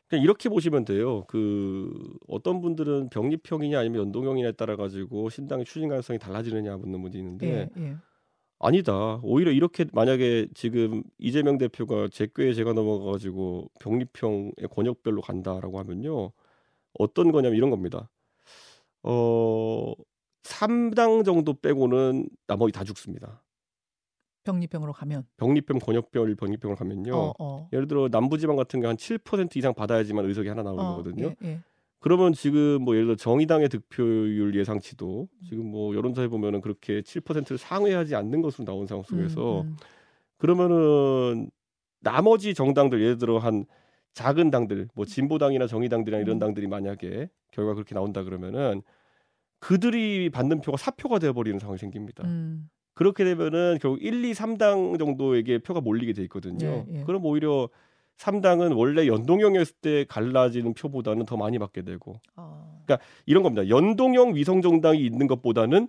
그냥 0.08 0.24
이렇게 0.24 0.48
보시면 0.48 0.84
돼요. 0.84 1.24
그 1.26 1.92
어떤 2.26 2.60
분들은 2.60 3.10
병립형이냐 3.10 3.78
아니면 3.78 4.00
연동형이냐에 4.02 4.52
따라 4.52 4.76
가지고 4.76 5.30
신당의 5.30 5.64
추진 5.64 5.88
가능성이 5.88 6.18
달라지느냐 6.18 6.76
묻는 6.76 7.02
분이 7.02 7.16
있는데 7.18 7.46
예, 7.46 7.82
예. 7.82 7.96
아니다. 8.64 9.20
오히려 9.22 9.50
이렇게 9.50 9.84
만약에 9.92 10.48
지금 10.54 11.02
이재명 11.18 11.58
대표가 11.58 12.08
제 12.10 12.26
꾀에 12.34 12.54
제가 12.54 12.72
넘어가 12.72 13.12
가지고 13.12 13.70
병립형의 13.80 14.54
권역별로 14.70 15.20
간다라고 15.20 15.78
하면요. 15.78 16.32
어떤 16.98 17.30
거냐면 17.30 17.58
이런 17.58 17.68
겁니다. 17.70 18.08
어 19.02 19.92
3당 20.44 21.24
정도 21.26 21.52
빼고는 21.54 22.28
나머지 22.46 22.72
다 22.72 22.84
죽습니다. 22.84 23.42
병립형으로 24.44 24.92
가면. 24.92 25.26
병립형 25.36 25.78
권역별 25.78 26.34
병립형을 26.36 26.76
가면요. 26.76 27.14
어, 27.14 27.34
어. 27.38 27.68
예를 27.72 27.86
들어 27.86 28.08
남부지방 28.10 28.56
같은 28.56 28.80
게한7% 28.80 29.56
이상 29.56 29.74
받아야지만 29.74 30.24
의석이 30.26 30.48
하나 30.48 30.62
나오는 30.62 30.82
어, 30.82 30.96
거거든요. 30.96 31.34
예, 31.42 31.48
예. 31.48 31.60
그러면 32.04 32.34
지금 32.34 32.82
뭐 32.82 32.96
예를 32.96 33.06
들어 33.06 33.16
정의당의 33.16 33.70
득표율 33.70 34.54
예상치도 34.56 35.26
지금 35.48 35.70
뭐 35.70 35.96
여론조사에 35.96 36.28
보면은 36.28 36.60
그렇게 36.60 37.00
7%를 37.00 37.56
상회하지 37.56 38.14
않는 38.14 38.42
것으로 38.42 38.66
나온 38.66 38.86
상황 38.86 39.04
속에서 39.04 39.62
음, 39.62 39.68
음. 39.68 39.76
그러면은 40.36 41.50
나머지 42.00 42.52
정당들 42.52 43.00
예를 43.00 43.16
들어 43.16 43.38
한 43.38 43.64
작은 44.12 44.50
당들, 44.50 44.88
뭐 44.94 45.06
진보당이나 45.06 45.66
정의당들이나 45.66 46.20
이런 46.20 46.36
음. 46.36 46.40
당들이 46.40 46.66
만약에 46.66 47.30
결과 47.52 47.72
그렇게 47.72 47.94
나온다 47.94 48.22
그러면은 48.22 48.82
그들이 49.58 50.28
받는 50.28 50.60
표가 50.60 50.76
사표가 50.76 51.18
되어버리는 51.20 51.58
상황이 51.58 51.78
생깁니다. 51.78 52.22
음. 52.24 52.68
그렇게 52.92 53.24
되면은 53.24 53.78
결국 53.80 54.02
1, 54.02 54.26
2, 54.26 54.32
3당 54.32 54.98
정도에게 54.98 55.56
표가 55.60 55.80
몰리게 55.80 56.12
돼 56.12 56.22
있거든요. 56.24 56.66
예, 56.66 56.98
예. 56.98 57.04
그럼 57.04 57.24
오히려 57.24 57.70
3당은 58.18 58.76
원래 58.76 59.06
연동형이었을 59.06 59.74
때 59.80 60.04
갈라지는 60.08 60.74
표보다는 60.74 61.26
더 61.26 61.36
많이 61.36 61.58
받게 61.58 61.82
되고 61.82 62.20
아. 62.36 62.78
이런 63.26 63.42
겁니다. 63.42 63.68
연동형 63.68 64.34
위성 64.34 64.62
정당이 64.62 65.04
있는 65.04 65.26
것보다는 65.26 65.88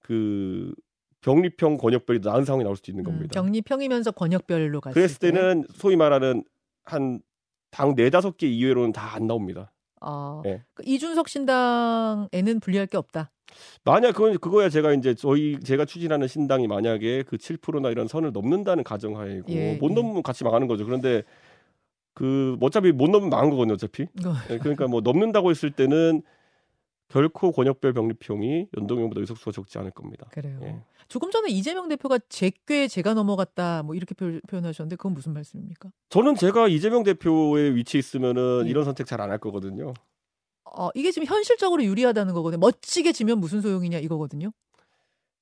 그 0.00 0.74
병립형 1.22 1.76
권역별이 1.78 2.20
나은 2.22 2.44
상황이 2.44 2.64
나올 2.64 2.76
수도 2.76 2.90
있는 2.92 3.04
음, 3.04 3.12
겁니다. 3.12 3.40
병리평이면서 3.40 4.12
권역별로 4.12 4.80
갔을 4.80 4.94
그랬을 4.94 5.18
때. 5.18 5.30
때는 5.32 5.64
소위 5.74 5.96
말하는 5.96 6.44
한 6.84 7.20
당 7.72 7.94
네다섯 7.94 8.36
개 8.36 8.48
이외로는 8.48 8.90
다 8.92 9.14
안 9.14 9.28
나옵니다. 9.28 9.72
아, 10.00 10.42
예. 10.46 10.64
그 10.74 10.82
이준석 10.84 11.28
신당에는 11.28 12.58
불리할 12.60 12.86
게 12.88 12.96
없다. 12.96 13.30
만약 13.84 14.12
그건 14.12 14.38
그거야 14.38 14.68
제가 14.68 14.92
이제 14.94 15.14
저희 15.14 15.58
제가 15.60 15.84
추진하는 15.84 16.28
신당이 16.28 16.66
만약에 16.68 17.24
그 17.24 17.36
7%나 17.36 17.90
이런 17.90 18.08
선을 18.08 18.32
넘는다는 18.32 18.84
가정하에고 18.84 19.50
예, 19.52 19.76
못 19.80 19.90
예. 19.90 19.94
넘으면 19.94 20.22
같이 20.22 20.44
망하는 20.44 20.66
거죠. 20.66 20.84
그런데 20.84 21.22
그 22.14 22.56
어차피 22.60 22.92
못 22.92 23.08
넘으면 23.08 23.30
망한 23.30 23.50
거거든요. 23.50 23.74
어차피. 23.74 24.06
이거 24.18 24.34
예, 24.50 24.58
그러니까 24.58 24.86
뭐 24.88 25.00
넘는다고 25.00 25.50
했을 25.50 25.70
때는 25.70 26.22
결코 27.08 27.50
권역별 27.50 27.92
병립형이 27.92 28.68
연동형보다 28.76 29.20
의석수가 29.20 29.50
적지 29.52 29.78
않을 29.78 29.90
겁니다. 29.90 30.28
그래요. 30.30 30.58
예. 30.62 30.80
조금 31.08 31.32
전에 31.32 31.48
이재명 31.50 31.88
대표가 31.88 32.18
제꽤 32.28 32.86
제가 32.86 33.14
넘어갔다 33.14 33.82
뭐 33.82 33.96
이렇게 33.96 34.14
표, 34.14 34.38
현하셨는데 34.48 34.94
그건 34.94 35.14
무슨 35.14 35.32
말씀입니까? 35.32 35.90
저는 36.10 36.36
제가 36.36 36.68
이재명 36.68 37.02
대표의 37.02 37.74
위치에 37.74 37.98
있으면은 37.98 38.62
예. 38.66 38.70
이런 38.70 38.84
선택 38.84 39.06
잘 39.06 39.20
안 39.20 39.30
할 39.30 39.38
거거든요. 39.38 39.92
어, 40.76 40.90
이게 40.94 41.10
지금 41.10 41.26
현실적으로 41.26 41.84
유리하다는 41.84 42.34
거거든요. 42.34 42.60
멋지게 42.60 43.12
지면 43.12 43.38
무슨 43.38 43.60
소용이냐 43.60 43.98
이거거든요. 43.98 44.52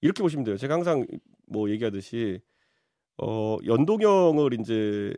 이렇게 0.01 0.23
보시면 0.23 0.45
돼요. 0.45 0.57
제가 0.57 0.75
항상 0.75 1.07
뭐 1.47 1.71
얘기하듯이 1.71 2.41
어 3.19 3.57
연동형을 3.67 4.55
이제 4.61 5.15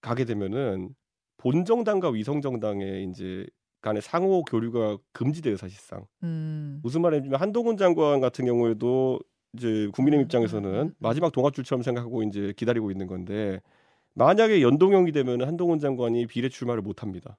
가게 0.00 0.24
되면은 0.24 0.94
본 1.36 1.64
정당과 1.64 2.10
위성 2.10 2.40
정당의 2.40 3.04
이제 3.10 3.46
간의 3.80 4.00
상호 4.00 4.44
교류가 4.44 4.98
금지돼요 5.12 5.56
사실상. 5.56 6.06
음. 6.22 6.80
무슨 6.82 7.02
말이냐면 7.02 7.40
한동훈 7.40 7.76
장관 7.76 8.20
같은 8.20 8.44
경우에도 8.44 9.18
이제 9.54 9.88
국민의힘 9.92 10.22
음, 10.22 10.24
입장에서는 10.24 10.70
음, 10.70 10.86
음. 10.86 10.94
마지막 10.98 11.32
동아줄처럼 11.32 11.82
생각하고 11.82 12.22
이제 12.22 12.52
기다리고 12.56 12.90
있는 12.90 13.06
건데 13.06 13.60
만약에 14.14 14.62
연동형이 14.62 15.12
되면 15.12 15.42
한동훈 15.42 15.80
장관이 15.80 16.26
비례 16.26 16.48
출마를 16.48 16.82
못 16.82 17.02
합니다. 17.02 17.38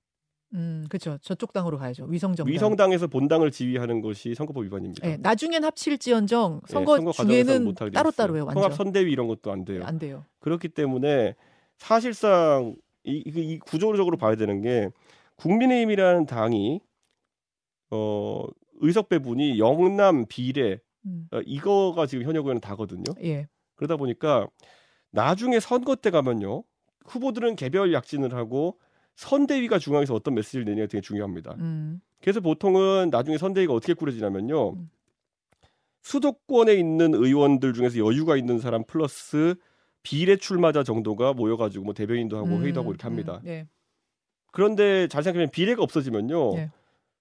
음, 0.54 0.86
그렇죠. 0.90 1.18
저쪽 1.22 1.52
당으로 1.52 1.78
가야죠. 1.78 2.06
위성정당. 2.06 2.54
위성당에서 2.54 3.08
본당을 3.08 3.52
지휘하는 3.52 4.02
것이 4.02 4.36
선거법 4.36 4.64
위반입니다. 4.66 5.08
예, 5.10 5.18
나중엔 5.18 5.64
합칠지언정 5.64 6.62
예, 6.68 6.72
선거, 6.72 6.92
과정에서는 6.94 7.30
중에는 7.46 7.64
못하게 7.66 7.92
돼 7.92 7.96
따로. 7.96 8.12
따로요. 8.12 8.46
통합 8.54 8.74
선대위 8.74 9.12
이런 9.12 9.28
것도 9.28 9.52
안 9.52 9.66
돼요. 9.66 9.84
안 9.84 9.98
돼요. 9.98 10.26
그렇기 10.40 10.70
때문에 10.70 11.36
사실상 11.78 12.76
이, 13.04 13.24
이, 13.26 13.32
이 13.54 13.60
구조적으로 13.60 14.18
봐야 14.18 14.36
되는 14.36 14.62
게 14.62 14.90
국민의힘이라는 15.38 16.26
당이 16.28 16.82
어 17.92 18.46
의석 18.82 19.10
배분이 19.10 19.60
영남 19.60 20.26
비례 20.28 20.80
음. 21.06 21.28
어, 21.32 21.40
이거가 21.46 22.06
지금 22.06 22.26
현역 22.26 22.42
의원은 22.46 22.62
다거든요. 22.62 23.04
예. 23.24 23.48
그러다 23.76 23.98
보니까 23.98 24.48
나중에 25.12 25.60
선거 25.60 25.96
때 25.96 26.12
가면요 26.12 26.64
후보들은 27.06 27.56
개별 27.56 27.92
약진을 27.94 28.34
하고 28.36 28.78
선대위가 29.16 29.80
중앙에서 29.80 30.14
어떤 30.14 30.34
메시지를 30.36 30.66
내냐가 30.66 30.88
되게 30.88 31.02
중요합니다. 31.02 31.56
음. 31.60 32.02
그래서 32.22 32.40
보통은 32.40 33.10
나중에 33.12 33.38
선대위가 33.38 33.74
어떻게 33.74 33.94
꾸려지냐면요 33.94 34.74
음. 34.74 34.90
수도권에 36.02 36.74
있는 36.74 37.14
의원들 37.14 37.74
중에서 37.74 37.98
여유가 38.00 38.36
있는 38.36 38.60
사람 38.60 38.84
플러스 38.84 39.56
비례 40.02 40.36
출마자 40.36 40.84
정도가 40.84 41.34
모여가지고 41.34 41.86
뭐 41.86 41.94
대변인도 41.94 42.38
하고 42.38 42.60
회의도 42.60 42.82
하고 42.82 42.92
이렇게 42.92 43.04
합니다. 43.04 43.40
음, 43.44 43.48
예. 43.48 43.68
그런데 44.52 45.08
잘 45.08 45.24
생각하면 45.24 45.50
비례가 45.50 45.82
없어지면요. 45.82 46.56
네. 46.56 46.72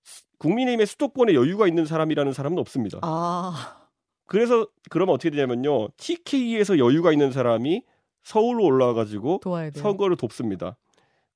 수- 0.02 0.24
국민의힘의 0.38 0.86
수도권에 0.86 1.34
여유가 1.34 1.68
있는 1.68 1.86
사람이라는 1.86 2.32
사람은 2.32 2.58
없습니다. 2.58 2.98
아. 3.02 3.86
그래서 4.26 4.66
그러면 4.90 5.14
어떻게 5.14 5.30
되냐면요. 5.30 5.90
TK에서 5.96 6.78
여유가 6.78 7.12
있는 7.12 7.30
사람이 7.30 7.84
서울로 8.24 8.64
올라와가지고. 8.64 9.40
선거를 9.80 10.16
돕습니다. 10.16 10.76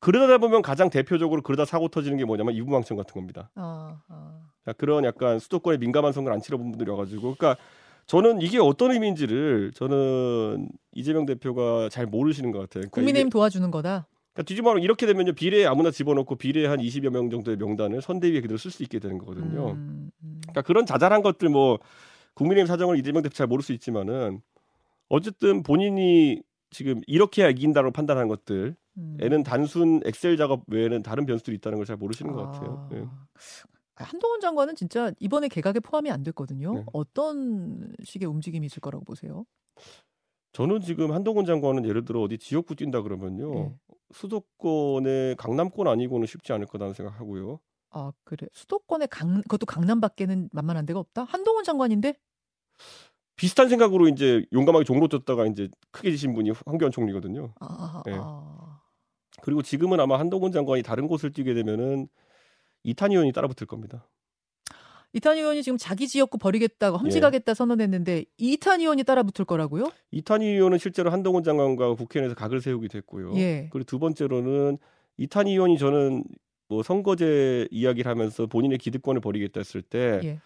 그러다 0.00 0.38
보면 0.38 0.62
가장 0.62 0.90
대표적으로 0.90 1.42
그러다 1.42 1.64
사고 1.64 1.88
터지는 1.88 2.16
게 2.18 2.24
뭐냐면 2.24 2.54
이부망청 2.54 2.96
같은 2.96 3.14
겁니다. 3.14 3.50
아, 3.54 4.00
아. 4.08 4.40
자, 4.64 4.72
그런 4.72 5.04
약간 5.04 5.38
수도권에 5.38 5.78
민감한 5.78 6.12
선거를 6.12 6.34
안 6.34 6.40
치러본 6.40 6.70
분들이 6.70 6.90
와가지고, 6.90 7.34
그러니까 7.36 7.56
저는 8.06 8.40
이게 8.40 8.58
어떤 8.58 8.92
의미인지를 8.92 9.72
저는 9.74 10.68
이재명 10.92 11.26
대표가 11.26 11.88
잘 11.88 12.06
모르시는 12.06 12.52
것 12.52 12.58
같아요. 12.60 12.82
그러니까 12.82 12.94
국민의힘 12.94 13.30
도와주는 13.30 13.70
거다. 13.70 14.06
그러니까 14.32 14.46
뒤집어 14.46 14.68
말하면 14.68 14.84
이렇게 14.84 15.06
되면요 15.06 15.32
비례에 15.32 15.66
아무나 15.66 15.90
집어넣고 15.90 16.36
비례 16.36 16.66
한 16.66 16.78
20여 16.78 17.10
명 17.10 17.30
정도의 17.30 17.56
명단을 17.56 18.02
선대위에 18.02 18.42
그대로 18.42 18.58
쓸 18.58 18.70
수 18.70 18.82
있게 18.82 18.98
되는 18.98 19.18
거거든요. 19.18 19.72
음, 19.72 20.10
음. 20.22 20.40
그러니까 20.42 20.62
그런 20.62 20.86
자잘한 20.86 21.22
것들 21.22 21.48
뭐 21.48 21.78
국민의힘 22.34 22.66
사정을 22.66 22.98
이재명 22.98 23.22
대표 23.22 23.34
잘 23.34 23.46
모를 23.46 23.62
수 23.62 23.72
있지만은 23.72 24.40
어쨌든 25.08 25.62
본인이 25.62 26.42
지금 26.70 27.00
이렇게 27.06 27.48
이긴다고 27.48 27.92
판단하는 27.92 28.28
것들 28.28 28.76
음. 28.98 29.16
애는 29.20 29.42
단순 29.42 30.00
엑셀 30.04 30.36
작업 30.36 30.62
외에는 30.68 31.02
다른 31.02 31.26
변수들이 31.26 31.56
있다는 31.56 31.78
걸 31.78 31.86
잘 31.86 31.96
모르시는 31.96 32.32
것 32.32 32.50
같아요. 32.50 32.88
아. 32.90 32.96
예. 32.96 33.04
한동훈 33.94 34.40
장관은 34.40 34.74
진짜 34.76 35.12
이번에 35.20 35.48
개각에 35.48 35.80
포함이 35.80 36.10
안 36.10 36.22
됐거든요. 36.22 36.74
네. 36.74 36.84
어떤 36.92 37.92
식의 38.02 38.28
움직임이 38.28 38.66
있을 38.66 38.80
거라고 38.80 39.04
보세요? 39.04 39.44
저는 40.52 40.80
지금 40.80 41.12
한동훈 41.12 41.44
장관은 41.44 41.84
예를 41.86 42.04
들어 42.04 42.20
어디 42.22 42.38
지역구 42.38 42.74
뛴다 42.76 43.02
그러면요 43.02 43.54
네. 43.54 43.74
수도권의 44.12 45.36
강남권 45.36 45.86
아니고는 45.88 46.26
쉽지 46.26 46.52
않을 46.52 46.66
거라는 46.66 46.94
생각하고요. 46.94 47.60
아 47.90 48.12
그래 48.24 48.46
수도권의 48.52 49.08
강 49.08 49.40
그것도 49.42 49.66
강남 49.66 50.00
밖에는 50.00 50.48
만만한 50.52 50.86
데가 50.86 50.98
없다. 51.00 51.24
한동훈 51.24 51.64
장관인데 51.64 52.14
비슷한 53.36 53.68
생각으로 53.68 54.08
이제 54.08 54.44
용감하게 54.52 54.84
종로 54.84 55.08
떴다가 55.08 55.46
이제 55.46 55.68
크게 55.90 56.10
지신 56.10 56.34
분이 56.34 56.52
황교안 56.66 56.90
총리거든요. 56.90 57.52
아, 57.60 58.02
네. 58.06 58.12
아. 58.18 58.65
그리고 59.42 59.62
지금은 59.62 60.00
아마 60.00 60.18
한동훈 60.18 60.52
장관이 60.52 60.82
다른 60.82 61.06
곳을 61.06 61.32
뛰게 61.32 61.54
되면은 61.54 62.08
이탄 62.82 63.10
의원이 63.10 63.32
따라붙을 63.32 63.66
겁니다. 63.66 64.06
이탄 65.12 65.36
의원이 65.36 65.62
지금 65.62 65.78
자기 65.78 66.08
지역구 66.08 66.36
버리겠다고 66.36 66.98
험지가겠다 66.98 67.54
선언했는데 67.54 68.26
이탄 68.36 68.80
의원이 68.80 69.04
따라붙을 69.04 69.44
거라고요? 69.46 69.90
이탄 70.10 70.42
의원은 70.42 70.78
실제로 70.78 71.10
한동훈 71.10 71.42
장관과 71.42 71.94
국회의원에서 71.94 72.34
각을 72.38 72.60
세우게 72.60 72.88
됐고요. 72.88 73.34
예. 73.36 73.68
그리고 73.72 73.84
두 73.84 73.98
번째로는 73.98 74.78
이탄 75.16 75.46
의원이 75.46 75.78
저는 75.78 76.24
뭐 76.68 76.82
선거제 76.82 77.68
이야기를 77.70 78.10
하면서 78.10 78.46
본인의 78.46 78.78
기득권을 78.78 79.20
버리겠다 79.20 79.60
했을 79.60 79.80
때 79.80 80.20
예. 80.22 80.40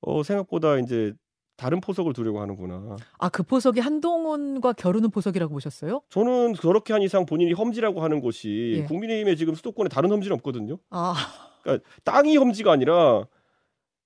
어, 0.00 0.22
생각보다 0.22 0.78
이제 0.78 1.12
다른 1.58 1.80
포석을 1.80 2.12
두려고 2.12 2.40
하는구나. 2.40 2.96
아 3.18 3.28
그 3.28 3.42
포석이 3.42 3.80
한동훈과 3.80 4.72
겨루는 4.74 5.10
포석이라고 5.10 5.52
보셨어요? 5.52 6.00
저는 6.08 6.54
그렇게 6.54 6.92
한 6.92 7.02
이상 7.02 7.26
본인이 7.26 7.52
험지라고 7.52 8.00
하는 8.02 8.20
곳이 8.20 8.76
예. 8.78 8.84
국민의힘에 8.84 9.34
지금 9.34 9.54
수도권에 9.54 9.88
다른 9.88 10.10
험지는 10.10 10.36
없거든요. 10.36 10.78
아 10.90 11.14
그러니까 11.62 11.84
땅이 12.04 12.36
험지가 12.36 12.70
아니라 12.72 13.26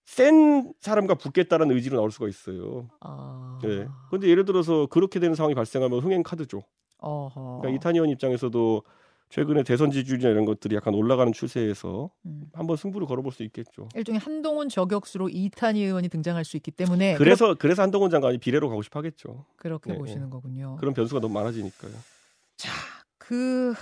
센 0.05 0.73
사람과 0.81 1.15
붙겠다는 1.15 1.71
의지로 1.71 1.97
나올 1.99 2.11
수가 2.11 2.27
있어요. 2.29 2.89
아. 3.01 3.59
네. 3.63 3.87
근데 4.11 4.29
예를 4.29 4.45
들어서 4.45 4.87
그렇게 4.87 5.21
되는 5.21 5.35
상황이 5.35 5.55
발생하면 5.55 6.01
흥행 6.01 6.23
카드죠. 6.23 6.63
어허. 6.99 7.59
그러니까 7.61 7.69
이탄 7.77 7.95
의원 7.95 8.09
입장에서도 8.11 8.83
최근에 9.33 9.63
대선 9.63 9.91
지지율이나 9.91 10.29
이런 10.29 10.45
것들이 10.45 10.77
약간 10.77 10.93
올라가는 10.93 11.33
추세에서 11.33 12.11
음. 12.27 12.51
한번 12.53 12.77
승부를 12.77 13.07
걸어볼 13.07 13.33
수 13.33 13.43
있겠죠. 13.45 13.89
일종의 13.95 14.21
한동훈 14.21 14.69
저격수로 14.69 15.31
이탄 15.31 15.75
의원이 15.75 16.11
등장할 16.11 16.45
수 16.45 16.59
있기 16.59 16.71
때문에 16.71 17.15
그래서 17.15 17.55
그래서 17.55 17.81
한동훈 17.81 18.11
장관이 18.11 18.37
비례로 18.37 18.69
가고 18.69 18.83
싶어 18.83 18.99
하겠죠. 18.99 19.47
그렇, 19.57 19.79
게 19.79 19.93
네, 19.93 19.99
보시는 19.99 20.29
거군요. 20.29 20.77
그런 20.79 20.93
변수가 20.93 21.23
너무 21.23 21.33
많아지니까요. 21.33 21.93
자, 22.59 22.71
그 23.17 23.73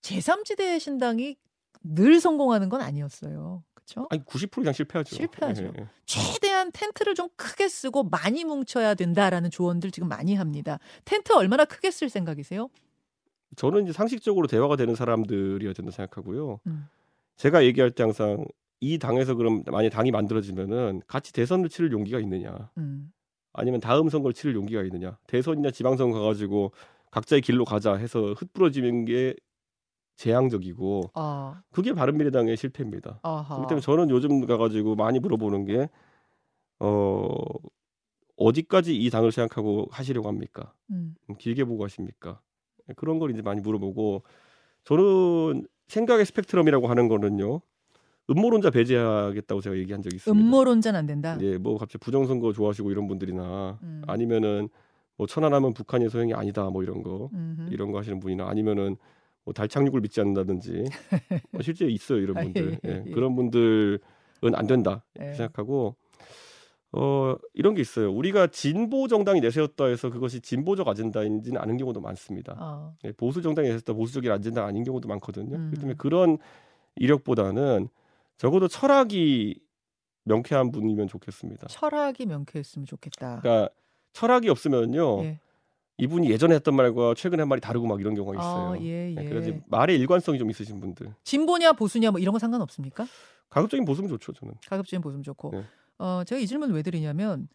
제3지대 0.00 0.80
신당이 0.80 1.36
늘 1.82 2.18
성공하는 2.18 2.70
건 2.70 2.80
아니었어요. 2.80 3.62
그렇죠? 3.74 4.06
아니 4.08 4.24
90% 4.24 4.62
이상 4.62 4.72
실패하죠. 4.72 5.16
실패하죠. 5.16 5.64
예, 5.64 5.82
예. 5.82 5.88
최대한 6.06 6.72
텐트를 6.72 7.14
좀 7.14 7.28
크게 7.36 7.68
쓰고 7.68 8.04
많이 8.04 8.44
뭉쳐야 8.44 8.94
된다라는 8.94 9.50
조언들 9.50 9.90
지금 9.90 10.08
많이 10.08 10.34
합니다. 10.34 10.78
텐트 11.04 11.34
얼마나 11.34 11.66
크게 11.66 11.90
쓸 11.90 12.08
생각이세요? 12.08 12.70
저는 13.56 13.84
이제 13.84 13.92
상식적으로 13.92 14.46
대화가 14.46 14.76
되는 14.76 14.94
사람들이어야 14.94 15.72
된다 15.72 15.90
생각하고요. 15.90 16.60
음. 16.66 16.86
제가 17.36 17.64
얘기할 17.64 17.90
때 17.90 18.02
항상 18.02 18.44
이 18.80 18.98
당에서 18.98 19.34
그럼 19.34 19.62
만약 19.66 19.90
당이 19.90 20.10
만들어지면은 20.10 21.02
같이 21.06 21.32
대선을 21.32 21.68
치를 21.68 21.92
용기가 21.92 22.18
있느냐, 22.20 22.70
음. 22.78 23.12
아니면 23.52 23.80
다음 23.80 24.08
선거를 24.08 24.34
치를 24.34 24.54
용기가 24.54 24.82
있느냐, 24.82 25.16
대선이나 25.26 25.70
지방선거 25.70 26.18
가가지고 26.18 26.72
각자의 27.10 27.42
길로 27.42 27.64
가자 27.64 27.94
해서 27.94 28.32
흩뿌러지는 28.32 29.04
게 29.04 29.34
재앙적이고 30.16 31.10
아, 31.14 31.62
그게 31.72 31.92
바른미래당의 31.92 32.56
실패입니다. 32.56 33.20
아하. 33.22 33.56
그렇기 33.56 33.68
때문에 33.68 33.80
저는 33.80 34.10
요즘 34.10 34.44
가가지고 34.46 34.96
많이 34.96 35.18
물어보는 35.18 35.64
게 35.64 35.88
어, 36.80 37.28
어디까지 38.36 38.96
이 38.96 39.10
당을 39.10 39.32
생각하고 39.32 39.88
하시려고 39.90 40.28
합니까? 40.28 40.72
음, 40.90 41.14
음, 41.30 41.36
길게 41.36 41.64
보고 41.64 41.84
하십니까? 41.84 42.40
예, 42.88 42.92
그런 42.94 43.18
걸 43.18 43.30
이제 43.30 43.42
많이 43.42 43.60
물어보고 43.60 44.22
저는 44.84 45.66
생각의 45.88 46.26
스펙트럼이라고 46.26 46.86
하는 46.88 47.08
거는요. 47.08 47.60
음모론자 48.30 48.70
배제하겠다고 48.70 49.60
제가 49.60 49.76
얘기한 49.76 50.00
적이 50.02 50.16
있습니다. 50.16 50.46
음모론자는 50.46 50.98
안 50.98 51.06
된다. 51.06 51.36
예, 51.40 51.58
뭐 51.58 51.76
갑자기 51.78 51.98
부정선거 51.98 52.52
좋아하시고 52.52 52.90
이런 52.90 53.06
분들이나 53.06 53.78
음. 53.82 54.02
아니면은 54.06 54.68
뭐 55.16 55.26
천안하면 55.26 55.74
북한이 55.74 56.08
소행이 56.08 56.34
아니다 56.34 56.68
뭐 56.70 56.82
이런 56.82 57.02
거 57.02 57.30
음흠. 57.32 57.68
이런 57.72 57.92
거 57.92 57.98
하시는 57.98 58.18
분이나 58.18 58.48
아니면은 58.48 58.96
뭐 59.44 59.52
달 59.52 59.68
착륙을 59.68 60.00
믿지 60.00 60.20
않는다든지 60.20 60.84
뭐 61.52 61.62
실제 61.62 61.86
있어요 61.86 62.18
이런 62.18 62.36
아, 62.38 62.42
분들 62.42 62.78
예, 62.84 62.88
예, 62.90 63.04
예. 63.06 63.10
그런 63.12 63.36
분들은 63.36 63.98
안 64.54 64.66
된다 64.66 65.04
예. 65.20 65.34
생각하고 65.34 65.96
어 66.96 67.36
이런 67.54 67.74
게 67.74 67.80
있어요 67.80 68.12
우리가 68.12 68.46
진보 68.46 69.08
정당이 69.08 69.40
내세웠다 69.40 69.86
해서 69.86 70.10
그것이 70.10 70.40
진보적 70.40 70.86
아젠다인지는 70.86 71.60
아는 71.60 71.76
경우도 71.76 72.00
많습니다 72.00 72.54
아, 72.56 72.92
예, 73.04 73.12
보수 73.12 73.42
정당이 73.42 73.66
내세웠다 73.68 73.94
보수적인 73.94 74.30
아젠다가 74.30 74.68
아닌 74.68 74.84
경우도 74.84 75.08
많거든요 75.08 75.56
음. 75.56 75.70
그렇기 75.70 75.76
때문에 75.76 75.96
그런 75.96 76.38
이력보다는 76.96 77.88
적어도 78.36 78.68
철학이 78.68 79.60
명쾌한 80.24 80.70
분이면 80.70 81.08
좋겠습니다 81.08 81.66
철학이 81.66 82.26
명쾌했으면 82.26 82.86
좋겠다. 82.86 83.40
그러니까 83.40 83.74
철학이 84.12 84.48
없으면요 84.48 85.24
예. 85.24 85.40
이분이 85.98 86.30
예전에 86.30 86.56
했던 86.56 86.74
말과 86.74 87.14
최근에 87.14 87.42
한 87.42 87.48
말이 87.48 87.60
다르고 87.60 87.86
막 87.86 88.00
이런 88.00 88.14
경우가 88.14 88.36
있어요. 88.36 88.72
아, 88.72 88.78
예, 88.80 89.10
예. 89.10 89.14
네, 89.14 89.28
그래서 89.28 89.52
말의 89.66 89.96
일관성이 89.98 90.38
좀 90.38 90.50
있으신 90.50 90.80
분들. 90.80 91.14
진보냐 91.22 91.74
보수냐 91.74 92.10
뭐 92.10 92.18
이런 92.18 92.32
거 92.32 92.40
상관없습니까? 92.40 93.06
가급적인 93.48 93.84
보수면 93.84 94.10
좋죠, 94.10 94.32
저는. 94.32 94.54
가급적인 94.66 95.00
보수면 95.00 95.22
좋고. 95.22 95.50
네. 95.52 95.64
어, 95.98 96.22
제가 96.26 96.40
이 96.40 96.46
질문 96.46 96.72
왜 96.72 96.82
드리냐면 96.82 97.48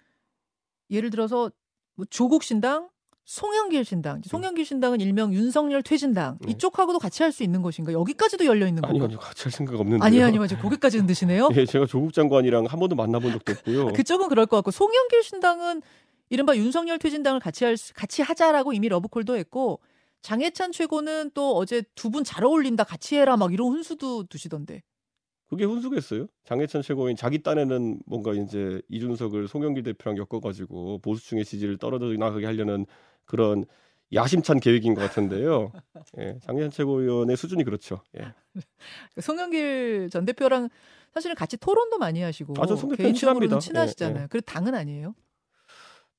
예를 0.90 1.10
들어서 1.10 1.52
뭐 1.96 2.06
조국 2.10 2.44
신당, 2.44 2.90
송영길 3.26 3.86
신당. 3.86 4.22
송영길 4.26 4.66
신당은 4.66 5.02
일명 5.02 5.34
윤석열 5.34 5.84
퇴진당. 5.84 6.40
네. 6.42 6.52
이쪽하고도 6.54 6.98
같이 6.98 7.22
할 7.22 7.32
수 7.32 7.44
있는 7.44 7.62
것인가? 7.62 7.92
여기까지도 7.94 8.46
열려 8.46 8.68
있는 8.68 8.84
아니요, 8.84 8.94
건가? 8.94 9.06
아니요, 9.06 9.20
같이 9.20 9.44
할 9.44 9.52
생각 9.52 9.76
없는데요. 9.80 10.04
아니요, 10.04 10.26
아니요, 10.26 10.42
아니요. 10.44 10.58
고개까지 10.62 10.98
흔드시네요. 10.98 11.50
예, 11.56 11.66
제가 11.66 11.86
조국 11.86 12.12
장관이랑 12.14 12.66
한 12.66 12.80
번도 12.80 12.96
만나본 12.96 13.32
적도 13.34 13.52
없고요. 13.52 13.88
그쪽은 13.94 14.30
그럴 14.30 14.46
것 14.48 14.58
같고 14.58 14.72
송영길 14.72 15.22
신당은 15.24 15.82
이른바 16.30 16.56
윤석열 16.56 16.98
퇴진당을 16.98 17.40
같이 17.40 17.66
할 17.66 17.78
수- 17.78 17.94
같이 17.94 18.22
하자라고 18.24 18.74
이미 18.74 18.88
러브콜도 18.90 19.36
했고 19.38 19.80
장해찬 20.22 20.72
최고는 20.72 21.32
또 21.34 21.56
어제 21.56 21.84
두 21.96 22.10
분 22.10 22.24
잘 22.24 22.44
어울린다 22.44 22.84
같이 22.84 23.16
해라 23.16 23.38
막 23.38 23.54
이런 23.54 23.68
훈수도 23.70 24.24
두시던데. 24.24 24.82
그게 25.50 25.66
훈수겠어요? 25.66 26.28
장해찬 26.44 26.84
최고인 26.84 27.16
자기 27.16 27.42
딴에는 27.42 28.02
뭔가 28.06 28.34
이제 28.34 28.82
이준석을 28.90 29.48
송영길 29.48 29.84
대표랑 29.84 30.18
엮어가지고 30.18 31.00
보수층의 31.00 31.44
지지를 31.44 31.78
떨어져 31.78 32.06
나가게 32.18 32.46
하려는 32.46 32.86
그런 33.26 33.66
야심찬 34.14 34.60
계획인 34.60 34.94
것 34.94 35.02
같은데요. 35.02 35.72
예, 36.20 36.38
장해찬 36.44 36.70
최고위원의 36.72 37.36
수준이 37.36 37.64
그렇죠. 37.64 38.02
예. 38.20 38.34
송영길 39.22 40.10
전 40.12 40.26
대표랑 40.26 40.70
사실은 41.14 41.36
같이 41.36 41.58
토론도 41.58 41.98
많이 41.98 42.22
하시고 42.22 42.54
아, 42.60 42.66
개인적으로는 42.68 43.14
친합니다. 43.16 43.60
친하시잖아요. 43.60 44.24
예, 44.24 44.28
그리고 44.30 44.46
당은 44.46 44.76
아니에요. 44.76 45.16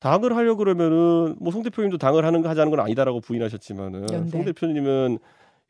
당을 0.01 0.35
하려 0.35 0.55
고 0.55 0.59
그러면은 0.59 1.37
뭐 1.41 1.53
송 1.53 1.63
대표님도 1.63 1.99
당을 1.99 2.25
하는 2.25 2.43
거 2.43 2.49
하자는 2.49 2.71
건 2.71 2.81
아니다라고 2.81 3.21
부인하셨지만은 3.21 4.07
연대. 4.13 4.31
송 4.31 4.45
대표님은 4.45 5.19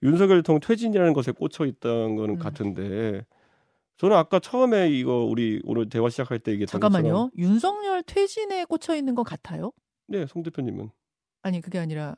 윤석열 0.03 0.43
통 0.43 0.61
퇴진이라는 0.61 1.13
것에 1.13 1.33
꽂혀 1.33 1.67
있다는 1.67 2.17
거는 2.17 2.37
음. 2.37 2.39
같은데 2.39 3.27
저는 4.01 4.17
아까 4.17 4.41
처음에 4.41 4.89
이거 4.89 5.25
우리 5.25 5.61
오늘 5.63 5.87
대화 5.91 6.09
시작할 6.09 6.39
때 6.39 6.53
얘기했던 6.53 6.81
잠깐만요. 6.81 7.33
윤석열 7.37 8.03
퇴진에 8.03 8.65
꽂혀 8.65 8.97
있는 8.97 9.15
건 9.15 9.27
같아요? 9.27 9.73
네, 10.07 10.25
송 10.27 10.43
대표님은 10.43 10.89
아니 11.43 11.61
그게 11.61 11.79
아니라 11.79 12.17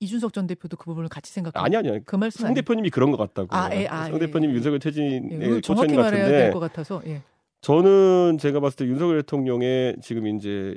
이준석 0.00 0.34
전 0.34 0.46
대표도 0.46 0.76
그 0.76 0.84
부분을 0.84 1.08
같이 1.08 1.32
생각해요. 1.32 1.64
아니 1.64 1.78
아니 1.78 1.88
아니. 1.88 2.04
그 2.04 2.16
말씀 2.16 2.44
송. 2.44 2.52
대표님이 2.52 2.90
그런 2.90 3.10
것 3.10 3.16
같다고. 3.16 3.48
아, 3.56 3.74
예, 3.74 3.86
아, 3.86 4.04
송 4.04 4.16
예, 4.16 4.18
대표님이 4.18 4.52
예. 4.52 4.56
윤석열 4.56 4.74
예, 4.74 4.78
퇴진에 4.80 5.16
이걸 5.16 5.48
꽂혀 5.48 5.60
정확히 5.62 5.92
있는 5.92 5.96
것 5.96 6.02
말해야 6.02 6.24
같은데 6.24 6.42
될것 6.44 6.60
같아서 6.60 7.02
예. 7.06 7.22
저는 7.62 8.36
제가 8.38 8.60
봤을 8.60 8.76
때 8.76 8.84
윤석열 8.84 9.22
대통령의 9.22 9.96
지금 10.02 10.26
이제 10.26 10.76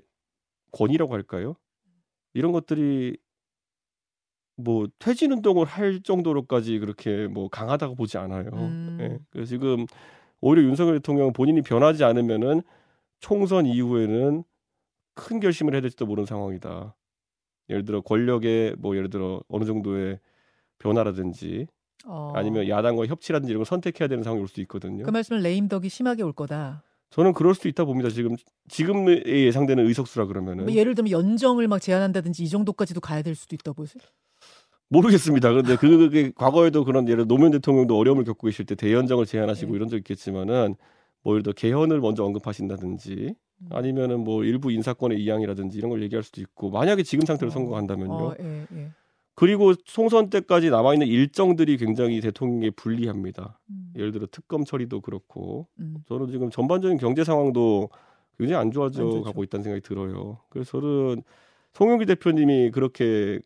권위라고 0.71 1.13
할까요? 1.13 1.57
이런 2.33 2.53
것들이 2.53 3.17
뭐 4.55 4.87
퇴진 4.97 5.33
운동을 5.33 5.65
할 5.65 6.01
정도로까지 6.01 6.79
그렇게 6.79 7.27
뭐 7.27 7.49
강하다고 7.49 7.95
보지 7.95 8.17
않아요. 8.17 8.49
음. 8.53 8.97
예. 9.01 9.19
그래서 9.29 9.49
지금 9.49 9.85
오히려 10.41 10.63
윤석열 10.63 10.95
대통령 10.95 11.33
본인이 11.33 11.61
변하지 11.61 12.03
않으면은 12.03 12.61
총선 13.19 13.65
이후에는 13.65 14.43
큰 15.15 15.39
결심을 15.39 15.73
해야 15.73 15.81
될지도 15.81 16.05
모르는 16.05 16.25
상황이다. 16.25 16.95
예를 17.69 17.85
들어 17.85 18.01
권력의 18.01 18.75
뭐 18.77 18.95
예를 18.95 19.09
들어 19.09 19.41
어느 19.47 19.65
정도의 19.65 20.19
변화라든지 20.79 21.67
어, 22.05 22.31
아니면 22.35 22.69
야당과 22.69 23.07
협치라든지 23.07 23.51
이런 23.51 23.59
걸 23.59 23.65
선택해야 23.65 24.07
되는 24.07 24.23
상황이 24.23 24.41
올수 24.41 24.61
있거든요. 24.61 25.03
그 25.03 25.09
말씀은 25.09 25.41
레임덕이 25.41 25.89
심하게 25.89 26.23
올 26.23 26.31
거다. 26.31 26.83
저는 27.09 27.33
그럴 27.33 27.55
수도 27.55 27.69
있다 27.69 27.85
봅니다. 27.85 28.09
지금 28.09 28.35
지금에 28.67 29.23
예상되는 29.25 29.85
의석수라 29.85 30.25
그러면은 30.25 30.65
뭐 30.65 30.73
예를 30.73 30.93
들면 30.93 31.11
연정을 31.11 31.67
막 31.67 31.79
제안한다든지 31.79 32.43
이 32.43 32.49
정도까지도 32.49 32.99
가야 33.01 33.21
될 33.21 33.33
수도 33.33 33.55
있다 33.55 33.73
보세요. 33.73 34.03
모르겠습니다. 34.89 35.49
그런데 35.49 35.75
그게 35.75 36.31
과거에도 36.35 36.83
그런 36.85 37.07
예를 37.07 37.27
노무현 37.27 37.51
대통령도 37.51 37.97
어려움을 37.97 38.23
겪고 38.23 38.47
계실 38.47 38.65
때 38.65 38.75
대연정을 38.75 39.25
제안하시고 39.25 39.71
네. 39.71 39.75
이런 39.75 39.89
적 39.89 39.97
있겠지만은 39.97 40.75
뭐 41.23 41.33
예를 41.33 41.43
들어 41.43 41.53
개헌을 41.53 41.99
먼저 41.99 42.23
언급하신다든지 42.23 43.35
음. 43.59 43.69
아니면은 43.71 44.21
뭐 44.23 44.43
일부 44.43 44.71
인사권의 44.71 45.21
이양이라든지 45.21 45.77
이런 45.77 45.89
걸 45.89 46.01
얘기할 46.03 46.23
수도 46.23 46.41
있고 46.41 46.69
만약에 46.69 47.03
지금 47.03 47.25
상태로 47.25 47.49
어, 47.49 47.51
선거한다면요. 47.51 48.13
어, 48.13 48.33
예, 48.39 48.65
예. 48.73 48.91
그리고 49.35 49.75
총선 49.75 50.29
때까지 50.29 50.69
남아 50.71 50.93
있는 50.93 51.05
일정들이 51.07 51.77
굉장히 51.77 52.21
대통령에 52.21 52.71
불리합니다. 52.71 53.59
음, 53.69 53.93
예를 53.95 54.11
들어 54.11 54.27
특검 54.31 54.63
처리도 54.63 55.01
그렇고 55.01 55.67
음. 55.79 55.97
저는 56.07 56.31
지금 56.31 56.49
전반적인 56.49 56.97
경제 56.97 57.23
상황도 57.23 57.89
굉장히 58.39 58.59
안 58.61 58.71
좋아져 58.71 59.03
안. 59.03 59.21
가고 59.21 59.43
있다는 59.43 59.63
생각이 59.63 59.81
들어요. 59.83 60.39
그래서 60.49 60.79
저는 60.79 61.21
송영길 61.73 62.07
대표님이 62.07 62.71
그렇게 62.71 63.39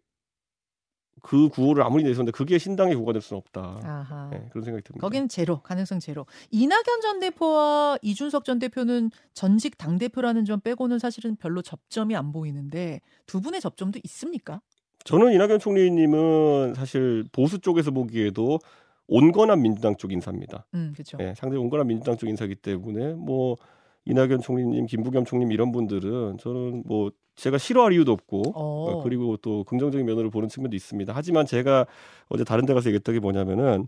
그 1.21 1.49
구호를 1.49 1.83
아무리 1.83 2.03
내셨는데 2.03 2.31
그게 2.31 2.57
신당의 2.57 2.95
구호가 2.95 3.13
될 3.13 3.21
수는 3.21 3.37
없다. 3.39 3.79
아하. 3.83 4.29
네, 4.31 4.47
그런 4.49 4.63
생각이 4.63 4.83
듭니다. 4.83 5.01
거기는 5.01 5.27
제로, 5.27 5.61
가능성 5.61 5.99
제로. 5.99 6.25
이낙연 6.49 7.01
전 7.01 7.19
대표와 7.19 7.97
이준석 8.01 8.43
전 8.43 8.59
대표는 8.59 9.11
전직 9.33 9.77
당 9.77 9.97
대표라는 9.97 10.45
점 10.45 10.59
빼고는 10.61 10.99
사실은 10.99 11.35
별로 11.35 11.61
접점이 11.61 12.15
안 12.15 12.31
보이는데 12.31 13.01
두 13.27 13.39
분의 13.41 13.61
접점도 13.61 13.99
있습니까? 14.05 14.61
저는 15.03 15.33
이낙연 15.33 15.59
총리님은 15.59 16.73
사실 16.75 17.25
보수 17.31 17.59
쪽에서 17.59 17.91
보기에도 17.91 18.59
온건한 19.07 19.61
민주당 19.61 19.95
쪽 19.97 20.11
인사입니다. 20.11 20.65
음, 20.73 20.91
그렇죠. 20.93 21.17
네, 21.17 21.33
상당히 21.35 21.61
온건한 21.61 21.87
민주당 21.87 22.17
쪽 22.17 22.29
인사기 22.29 22.55
때문에 22.55 23.13
뭐 23.13 23.57
이낙연 24.05 24.41
총리님, 24.41 24.85
김부겸 24.85 25.25
총리님 25.25 25.51
이런 25.51 25.71
분들은 25.71 26.37
저는 26.39 26.83
뭐 26.85 27.11
제가 27.41 27.57
싫어할 27.57 27.91
이유도 27.93 28.11
없고 28.11 28.51
어. 28.53 28.91
어, 28.91 29.03
그리고 29.03 29.35
또 29.37 29.63
긍정적인 29.63 30.05
면으로 30.05 30.29
보는 30.29 30.47
측면도 30.47 30.75
있습니다. 30.75 31.11
하지만 31.15 31.47
제가 31.47 31.87
어제 32.29 32.43
다른 32.43 32.67
데 32.67 32.73
가서 32.75 32.89
얘기했던 32.89 33.15
게 33.15 33.19
뭐냐면은 33.19 33.87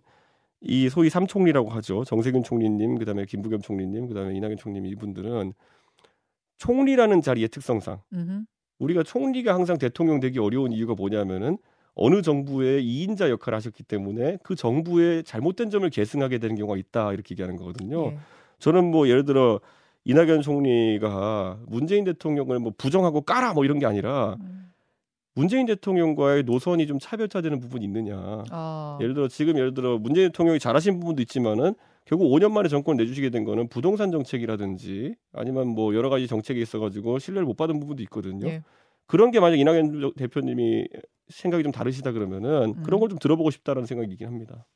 이 0.60 0.90
소위 0.90 1.10
삼총리라고 1.12 1.70
하죠. 1.70 2.04
정세균 2.04 2.42
총리님, 2.42 2.98
그다음에 2.98 3.26
김부겸 3.26 3.62
총리님, 3.62 4.08
그다음에 4.08 4.36
이낙연 4.36 4.58
총리님 4.58 4.92
이분들은 4.94 5.54
총리라는 6.58 7.22
자리의 7.22 7.50
특성상 7.50 8.02
음흠. 8.14 8.46
우리가 8.80 9.04
총리가 9.04 9.54
항상 9.54 9.78
대통령 9.78 10.20
되기 10.20 10.40
어려운 10.40 10.72
이유가 10.72 10.96
뭐냐면은 10.96 11.60
어느 11.94 12.24
정부의 12.24 12.84
이인자 12.84 13.30
역할을 13.30 13.56
하셨기 13.58 13.84
때문에 13.84 14.40
그 14.42 14.56
정부의 14.56 15.24
잘못된 15.26 15.70
점을 15.70 15.88
계승하게 15.88 16.40
되는 16.40 16.56
경우가 16.56 16.78
있다 16.78 17.14
이렇게 17.14 17.34
얘기하는 17.34 17.58
거거든요. 17.58 18.14
예. 18.14 18.18
저는 18.58 18.90
뭐 18.90 19.08
예를 19.08 19.26
들어 19.26 19.60
이낙연 20.06 20.42
총리가 20.42 21.60
문재인 21.68 22.04
대통령을 22.04 22.60
뭐 22.60 22.74
부정하고 22.78 23.22
까라 23.22 23.54
뭐 23.54 23.64
이런 23.66 23.80
게 23.80 23.86
아니라 23.86 24.36
음. 24.42 24.72
문재인 25.36 25.66
대통령과의 25.66 26.44
노선이 26.44 26.86
좀 26.86 27.00
차별화되는 27.00 27.60
부분이 27.60 27.84
있느냐. 27.86 28.44
아, 28.52 28.98
예를 29.02 29.14
들어 29.16 29.28
지금 29.28 29.58
예를 29.58 29.74
들어 29.74 29.98
문재인 29.98 30.28
대통령이 30.28 30.60
잘하신 30.60 31.00
부분도 31.00 31.22
있지만은 31.24 31.74
결국 32.06 32.26
5년 32.32 32.52
만에 32.52 32.68
정권 32.70 33.00
을 33.00 33.04
내주시게 33.04 33.30
된 33.32 33.44
거는 33.46 33.70
부동산 33.70 34.12
정책이라든지 34.12 35.16
아니면 35.32 35.70
뭐 35.70 35.96
여러 35.96 36.10
가지 36.10 36.28
정책이 36.28 36.62
있어가지고 36.62 37.18
신뢰를 37.20 37.46
못 37.46 37.56
받은 37.56 37.80
부분도 37.80 38.04
있거든요. 38.04 38.48
예. 38.48 38.64
그런 39.08 39.32
게 39.32 39.40
만약 39.40 39.58
이낙연 39.58 40.14
대표님이 40.18 40.88
생각이 41.30 41.64
좀 41.64 41.72
다르시다 41.72 42.12
그러면은 42.12 42.76
음. 42.78 42.84
그런 42.84 43.00
걸 43.00 43.10
좀 43.10 43.18
들어보고 43.18 43.50
싶다라는 43.52 43.88
생각이긴 43.88 44.28
합니다. 44.28 44.68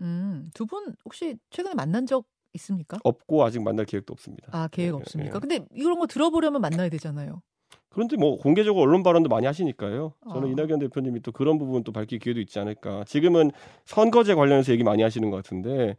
음, 0.00 0.50
두 0.54 0.66
분 0.66 0.94
혹시 1.04 1.36
최근에 1.50 1.74
만난 1.74 2.04
적 2.06 2.26
있습니까? 2.54 2.98
없고 3.04 3.44
아직 3.44 3.62
만날 3.62 3.86
계획도 3.86 4.12
없습니다. 4.12 4.48
아, 4.52 4.68
계획 4.68 4.88
예, 4.88 4.90
없습니까? 4.92 5.36
예. 5.36 5.40
근데 5.40 5.66
이런 5.72 5.98
거 5.98 6.06
들어보려면 6.06 6.60
만나야 6.60 6.88
되잖아요. 6.90 7.42
그런데 7.88 8.16
뭐 8.16 8.38
공개적으로 8.38 8.82
언론 8.82 9.02
발언도 9.02 9.28
많이 9.28 9.46
하시니까요. 9.46 10.14
저는 10.32 10.48
아. 10.48 10.50
이낙연 10.50 10.78
대표님이 10.78 11.20
또 11.20 11.30
그런 11.30 11.58
부분 11.58 11.84
또 11.84 11.92
밝힐 11.92 12.18
기회도 12.18 12.40
있지 12.40 12.58
않을까. 12.58 13.04
지금은 13.04 13.50
선거제 13.84 14.34
관련해서 14.34 14.72
얘기 14.72 14.82
많이 14.82 15.02
하시는 15.02 15.30
것 15.30 15.36
같은데 15.36 15.96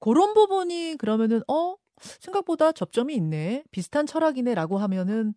그런 0.00 0.34
부분이 0.34 0.96
그러면은 0.98 1.42
어 1.48 1.76
생각보다 2.00 2.72
접점이 2.72 3.14
있네 3.14 3.64
비슷한 3.70 4.06
철학이네라고 4.06 4.78
하면은 4.78 5.34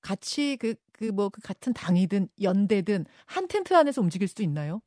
같이 0.00 0.56
그 0.56 0.74
그뭐 0.92 1.28
그 1.28 1.40
같은 1.40 1.72
당이든 1.72 2.28
연대든 2.42 3.04
한 3.26 3.46
텐트 3.46 3.74
안에서 3.74 4.00
움직일 4.00 4.26
수도 4.26 4.42
있나요? 4.42 4.80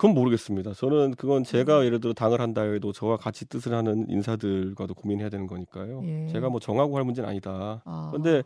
그건 0.00 0.14
모르겠습니다. 0.14 0.72
저는 0.72 1.10
그건 1.10 1.42
음. 1.42 1.44
제가 1.44 1.84
예를 1.84 2.00
들어 2.00 2.14
당을 2.14 2.40
한다 2.40 2.62
해도 2.62 2.90
저와 2.90 3.18
같이 3.18 3.46
뜻을 3.46 3.74
하는 3.74 4.06
인사들과도 4.08 4.94
고민해야 4.94 5.28
되는 5.28 5.46
거니까요. 5.46 6.00
예. 6.06 6.28
제가 6.32 6.48
뭐 6.48 6.58
정하고 6.58 6.96
할 6.96 7.04
문제는 7.04 7.28
아니다. 7.28 7.82
아. 7.84 8.08
그런데 8.10 8.42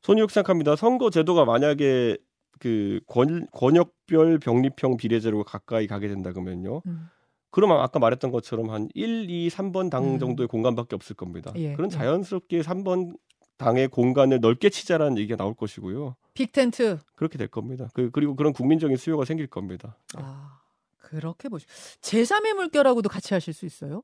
손이욱 0.00 0.30
생각합니다. 0.30 0.74
선거 0.76 1.10
제도가 1.10 1.44
만약에 1.44 2.16
그 2.58 3.00
권, 3.06 3.46
권역별 3.52 4.38
병립형 4.38 4.96
비례제로 4.96 5.44
가까이 5.44 5.86
가게 5.86 6.08
된다 6.08 6.32
그러면요. 6.32 6.80
음. 6.86 7.06
그러면 7.50 7.80
아까 7.80 7.98
말했던 7.98 8.30
것처럼 8.30 8.70
한 8.70 8.88
1, 8.94 9.28
2, 9.28 9.50
3번 9.50 9.90
당 9.90 10.14
음. 10.14 10.18
정도의 10.18 10.48
공간밖에 10.48 10.96
없을 10.96 11.14
겁니다. 11.14 11.52
예, 11.56 11.74
그런 11.74 11.92
예. 11.92 11.94
자연스럽게 11.94 12.62
3번 12.62 13.14
당의 13.58 13.88
공간을 13.88 14.40
넓게 14.40 14.70
치자라는 14.70 15.18
얘기가 15.18 15.36
나올 15.36 15.52
것이고요. 15.52 16.16
빅텐트. 16.32 16.98
그렇게 17.14 17.36
될 17.36 17.48
겁니다. 17.48 17.88
그, 17.92 18.10
그리고 18.10 18.34
그런 18.36 18.54
국민적인 18.54 18.96
수요가 18.96 19.26
생길 19.26 19.46
겁니다. 19.48 19.98
아 20.16 20.61
그렇게 21.02 21.48
보시. 21.48 21.66
제3의 22.00 22.54
물결하고도 22.54 23.08
같이 23.08 23.34
하실 23.34 23.52
수 23.52 23.66
있어요? 23.66 24.02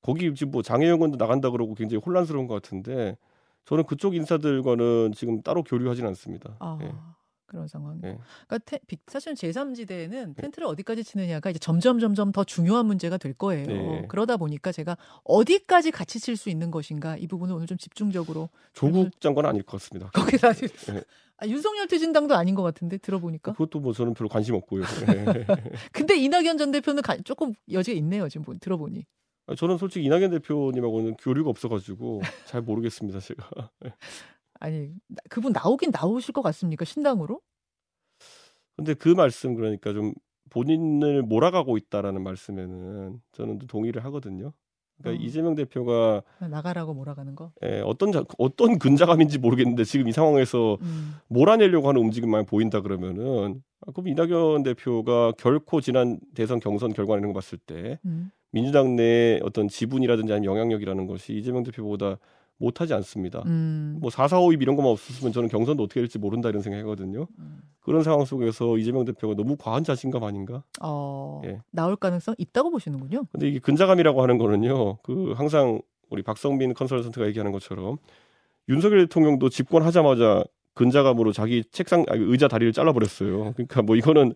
거기 0.00 0.34
지금 0.34 0.52
뭐 0.52 0.62
장혜영 0.62 0.96
의원도 0.96 1.16
나간다 1.16 1.50
그러고 1.50 1.74
굉장히 1.74 2.02
혼란스러운 2.04 2.46
것 2.46 2.54
같은데 2.54 3.16
저는 3.66 3.84
그쪽 3.84 4.14
인사들과는 4.14 5.12
지금 5.14 5.42
따로 5.42 5.62
교류하진 5.62 6.06
않습니다. 6.06 6.56
아 6.60 6.78
예. 6.82 6.92
그런 7.48 7.66
상황. 7.66 7.96
예. 8.04 8.18
그러니까 8.46 8.58
테, 8.66 8.78
빅- 8.86 9.00
사실은 9.08 9.34
제3지대에는 9.34 10.36
텐트를 10.36 10.68
어디까지 10.68 11.02
치느냐가 11.02 11.50
이제 11.50 11.58
점점 11.58 11.98
점점 11.98 12.30
더 12.30 12.44
중요한 12.44 12.86
문제가 12.86 13.16
될 13.16 13.32
거예요. 13.32 13.66
네. 13.66 14.04
그러다 14.08 14.36
보니까 14.36 14.70
제가 14.70 14.96
어디까지 15.24 15.90
같이 15.90 16.20
칠 16.20 16.36
수 16.36 16.50
있는 16.50 16.70
것인가 16.70 17.16
이 17.16 17.26
부분을 17.26 17.54
오늘 17.54 17.66
좀 17.66 17.76
집중적으로 17.78 18.48
조국 18.74 19.20
장관은 19.20 19.50
아닐 19.50 19.62
것 19.62 19.80
같습니다. 19.80 20.10
거기다 20.14 20.52
네. 20.52 21.02
아, 21.38 21.46
윤석열 21.46 21.86
퇴진당도 21.88 22.34
아닌 22.36 22.54
것 22.54 22.62
같은데 22.62 22.98
들어보니까. 22.98 23.52
그것도 23.52 23.80
뭐 23.80 23.92
저는 23.92 24.12
별로 24.14 24.28
관심 24.28 24.54
없고요. 24.54 24.82
예. 25.08 25.46
근데 25.92 26.16
이낙연 26.16 26.58
전 26.58 26.70
대표는 26.70 27.02
가- 27.02 27.16
조금 27.24 27.54
여지가 27.72 27.96
있네요 27.98 28.28
지금 28.28 28.44
보- 28.44 28.56
들어보니. 28.58 29.04
저는 29.56 29.78
솔직히 29.78 30.04
이낙연 30.04 30.30
대표님하고는 30.32 31.14
교류가 31.16 31.48
없어가지고 31.48 32.20
잘 32.44 32.60
모르겠습니다. 32.60 33.18
제가. 33.20 33.48
아니 34.60 34.90
나- 35.08 35.22
그분 35.28 35.52
나오긴 35.52 35.90
나오실 35.92 36.32
것 36.32 36.42
같습니까 36.42 36.84
신당으로? 36.84 37.40
근데 38.76 38.94
그 38.94 39.08
말씀 39.08 39.54
그러니까 39.54 39.92
좀 39.92 40.12
본인을 40.50 41.22
몰아가고 41.22 41.76
있다라는 41.76 42.22
말씀에는 42.22 43.20
저는 43.32 43.58
또 43.58 43.66
동의를 43.66 44.04
하거든요. 44.06 44.52
그러니까 45.00 45.22
어. 45.22 45.26
이재명 45.26 45.54
대표가 45.54 46.22
나가라고 46.40 46.94
몰아가는 46.94 47.36
거. 47.36 47.52
예, 47.64 47.80
어떤 47.84 48.10
자, 48.10 48.24
어떤 48.38 48.78
근자감인지 48.78 49.38
모르겠는데 49.38 49.84
지금 49.84 50.08
이 50.08 50.12
상황에서 50.12 50.78
음. 50.80 51.14
몰아내려고 51.28 51.88
하는 51.88 52.00
움직임만 52.00 52.46
보인다 52.46 52.80
그러면은 52.80 53.62
아, 53.86 53.92
그럼 53.92 54.08
이낙연 54.08 54.64
대표가 54.64 55.32
결코 55.38 55.80
지난 55.80 56.18
대선 56.34 56.58
경선 56.58 56.94
결과 56.94 57.16
이런 57.16 57.28
거 57.28 57.34
봤을 57.34 57.58
때 57.58 58.00
음. 58.06 58.30
민주당 58.50 58.96
내 58.96 59.38
어떤 59.44 59.68
지분이라든지 59.68 60.32
아니면 60.32 60.52
영향력이라는 60.56 61.06
것이 61.06 61.34
이재명 61.34 61.62
대표보다 61.62 62.18
못하지 62.58 62.92
않습니다. 62.94 63.42
음. 63.46 63.98
뭐 64.00 64.10
4, 64.10 64.28
4, 64.28 64.40
5, 64.40 64.52
2 64.52 64.56
이런 64.60 64.76
것만 64.76 64.92
없었으면 64.92 65.32
저는 65.32 65.48
경선도 65.48 65.82
어떻게 65.84 66.00
될지 66.00 66.18
모른다 66.18 66.48
이런 66.48 66.60
생각하거든요. 66.62 67.26
음. 67.38 67.60
그런 67.80 68.02
상황 68.02 68.24
속에서 68.24 68.76
이재명 68.76 69.04
대표가 69.04 69.34
너무 69.34 69.56
과한 69.56 69.84
자신감 69.84 70.24
아닌가? 70.24 70.62
어, 70.82 71.40
예. 71.44 71.60
나올 71.70 71.96
가능성 71.96 72.34
있다고 72.36 72.70
보시는군요. 72.70 73.24
근데 73.32 73.48
이게 73.48 73.58
근자감이라고 73.60 74.22
하는 74.22 74.38
거는요. 74.38 74.98
그 74.98 75.32
항상 75.36 75.80
우리 76.10 76.22
박성민 76.22 76.74
컨설턴트가 76.74 77.26
얘기하는 77.28 77.52
것처럼 77.52 77.98
윤석열 78.68 79.06
대통령도 79.06 79.48
집권하자마자 79.48 80.44
근자감으로 80.74 81.32
자기 81.32 81.64
책상 81.72 82.04
아니, 82.08 82.22
의자 82.22 82.48
다리를 82.48 82.72
잘라버렸어요. 82.72 83.52
그러니까 83.54 83.82
뭐 83.82 83.96
이거는 83.96 84.34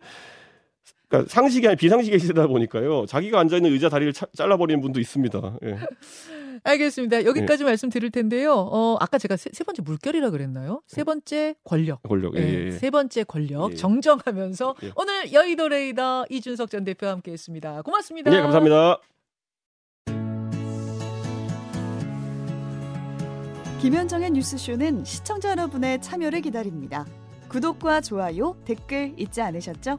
그러니까 1.13 1.31
상식이 1.31 1.69
아니 1.69 1.77
비상식의 1.77 2.19
시대다 2.19 2.47
보니까요. 2.47 3.05
자기가 3.05 3.39
앉아 3.39 3.57
있는 3.57 3.71
의자 3.73 3.91
다리를 3.91 4.15
차- 4.15 4.27
잘라버리는 4.35 4.81
분도 4.81 4.99
있습니다. 4.99 5.59
예. 5.65 5.77
알겠습니다. 6.65 7.25
여기까지 7.27 7.65
말씀 7.65 7.91
드릴 7.91 8.11
텐데요. 8.11 8.55
어, 8.55 8.97
아까 8.99 9.19
제가 9.19 9.37
세, 9.37 9.51
세 9.53 9.63
번째 9.65 9.83
물결이라 9.83 10.31
그랬나요? 10.31 10.81
세 10.87 11.05
번째 11.05 11.55
권력. 11.65 12.03
권력. 12.05 12.35
예, 12.37 12.41
예, 12.41 12.45
예, 12.49 12.67
예. 12.67 12.71
세 12.71 12.91
번째 12.91 13.25
권력 13.25 13.73
예. 13.73 13.77
정정하면서 13.77 14.77
예. 14.85 14.93
오늘 14.97 15.33
여의도 15.33 15.69
레이더 15.69 16.27
이준석 16.31 16.71
전 16.71 16.85
대표와 16.85 17.13
함께했습니다. 17.13 17.83
고맙습니다. 17.83 18.31
네, 18.31 18.41
감사합니다. 18.41 19.01
김현정의 23.83 24.31
뉴스쇼는 24.31 25.05
시청자 25.05 25.51
여러분의 25.51 26.01
참여를 26.01 26.41
기다립니다. 26.41 27.05
구독과 27.49 28.01
좋아요, 28.01 28.57
댓글 28.65 29.13
잊지 29.19 29.43
않으셨죠? 29.43 29.99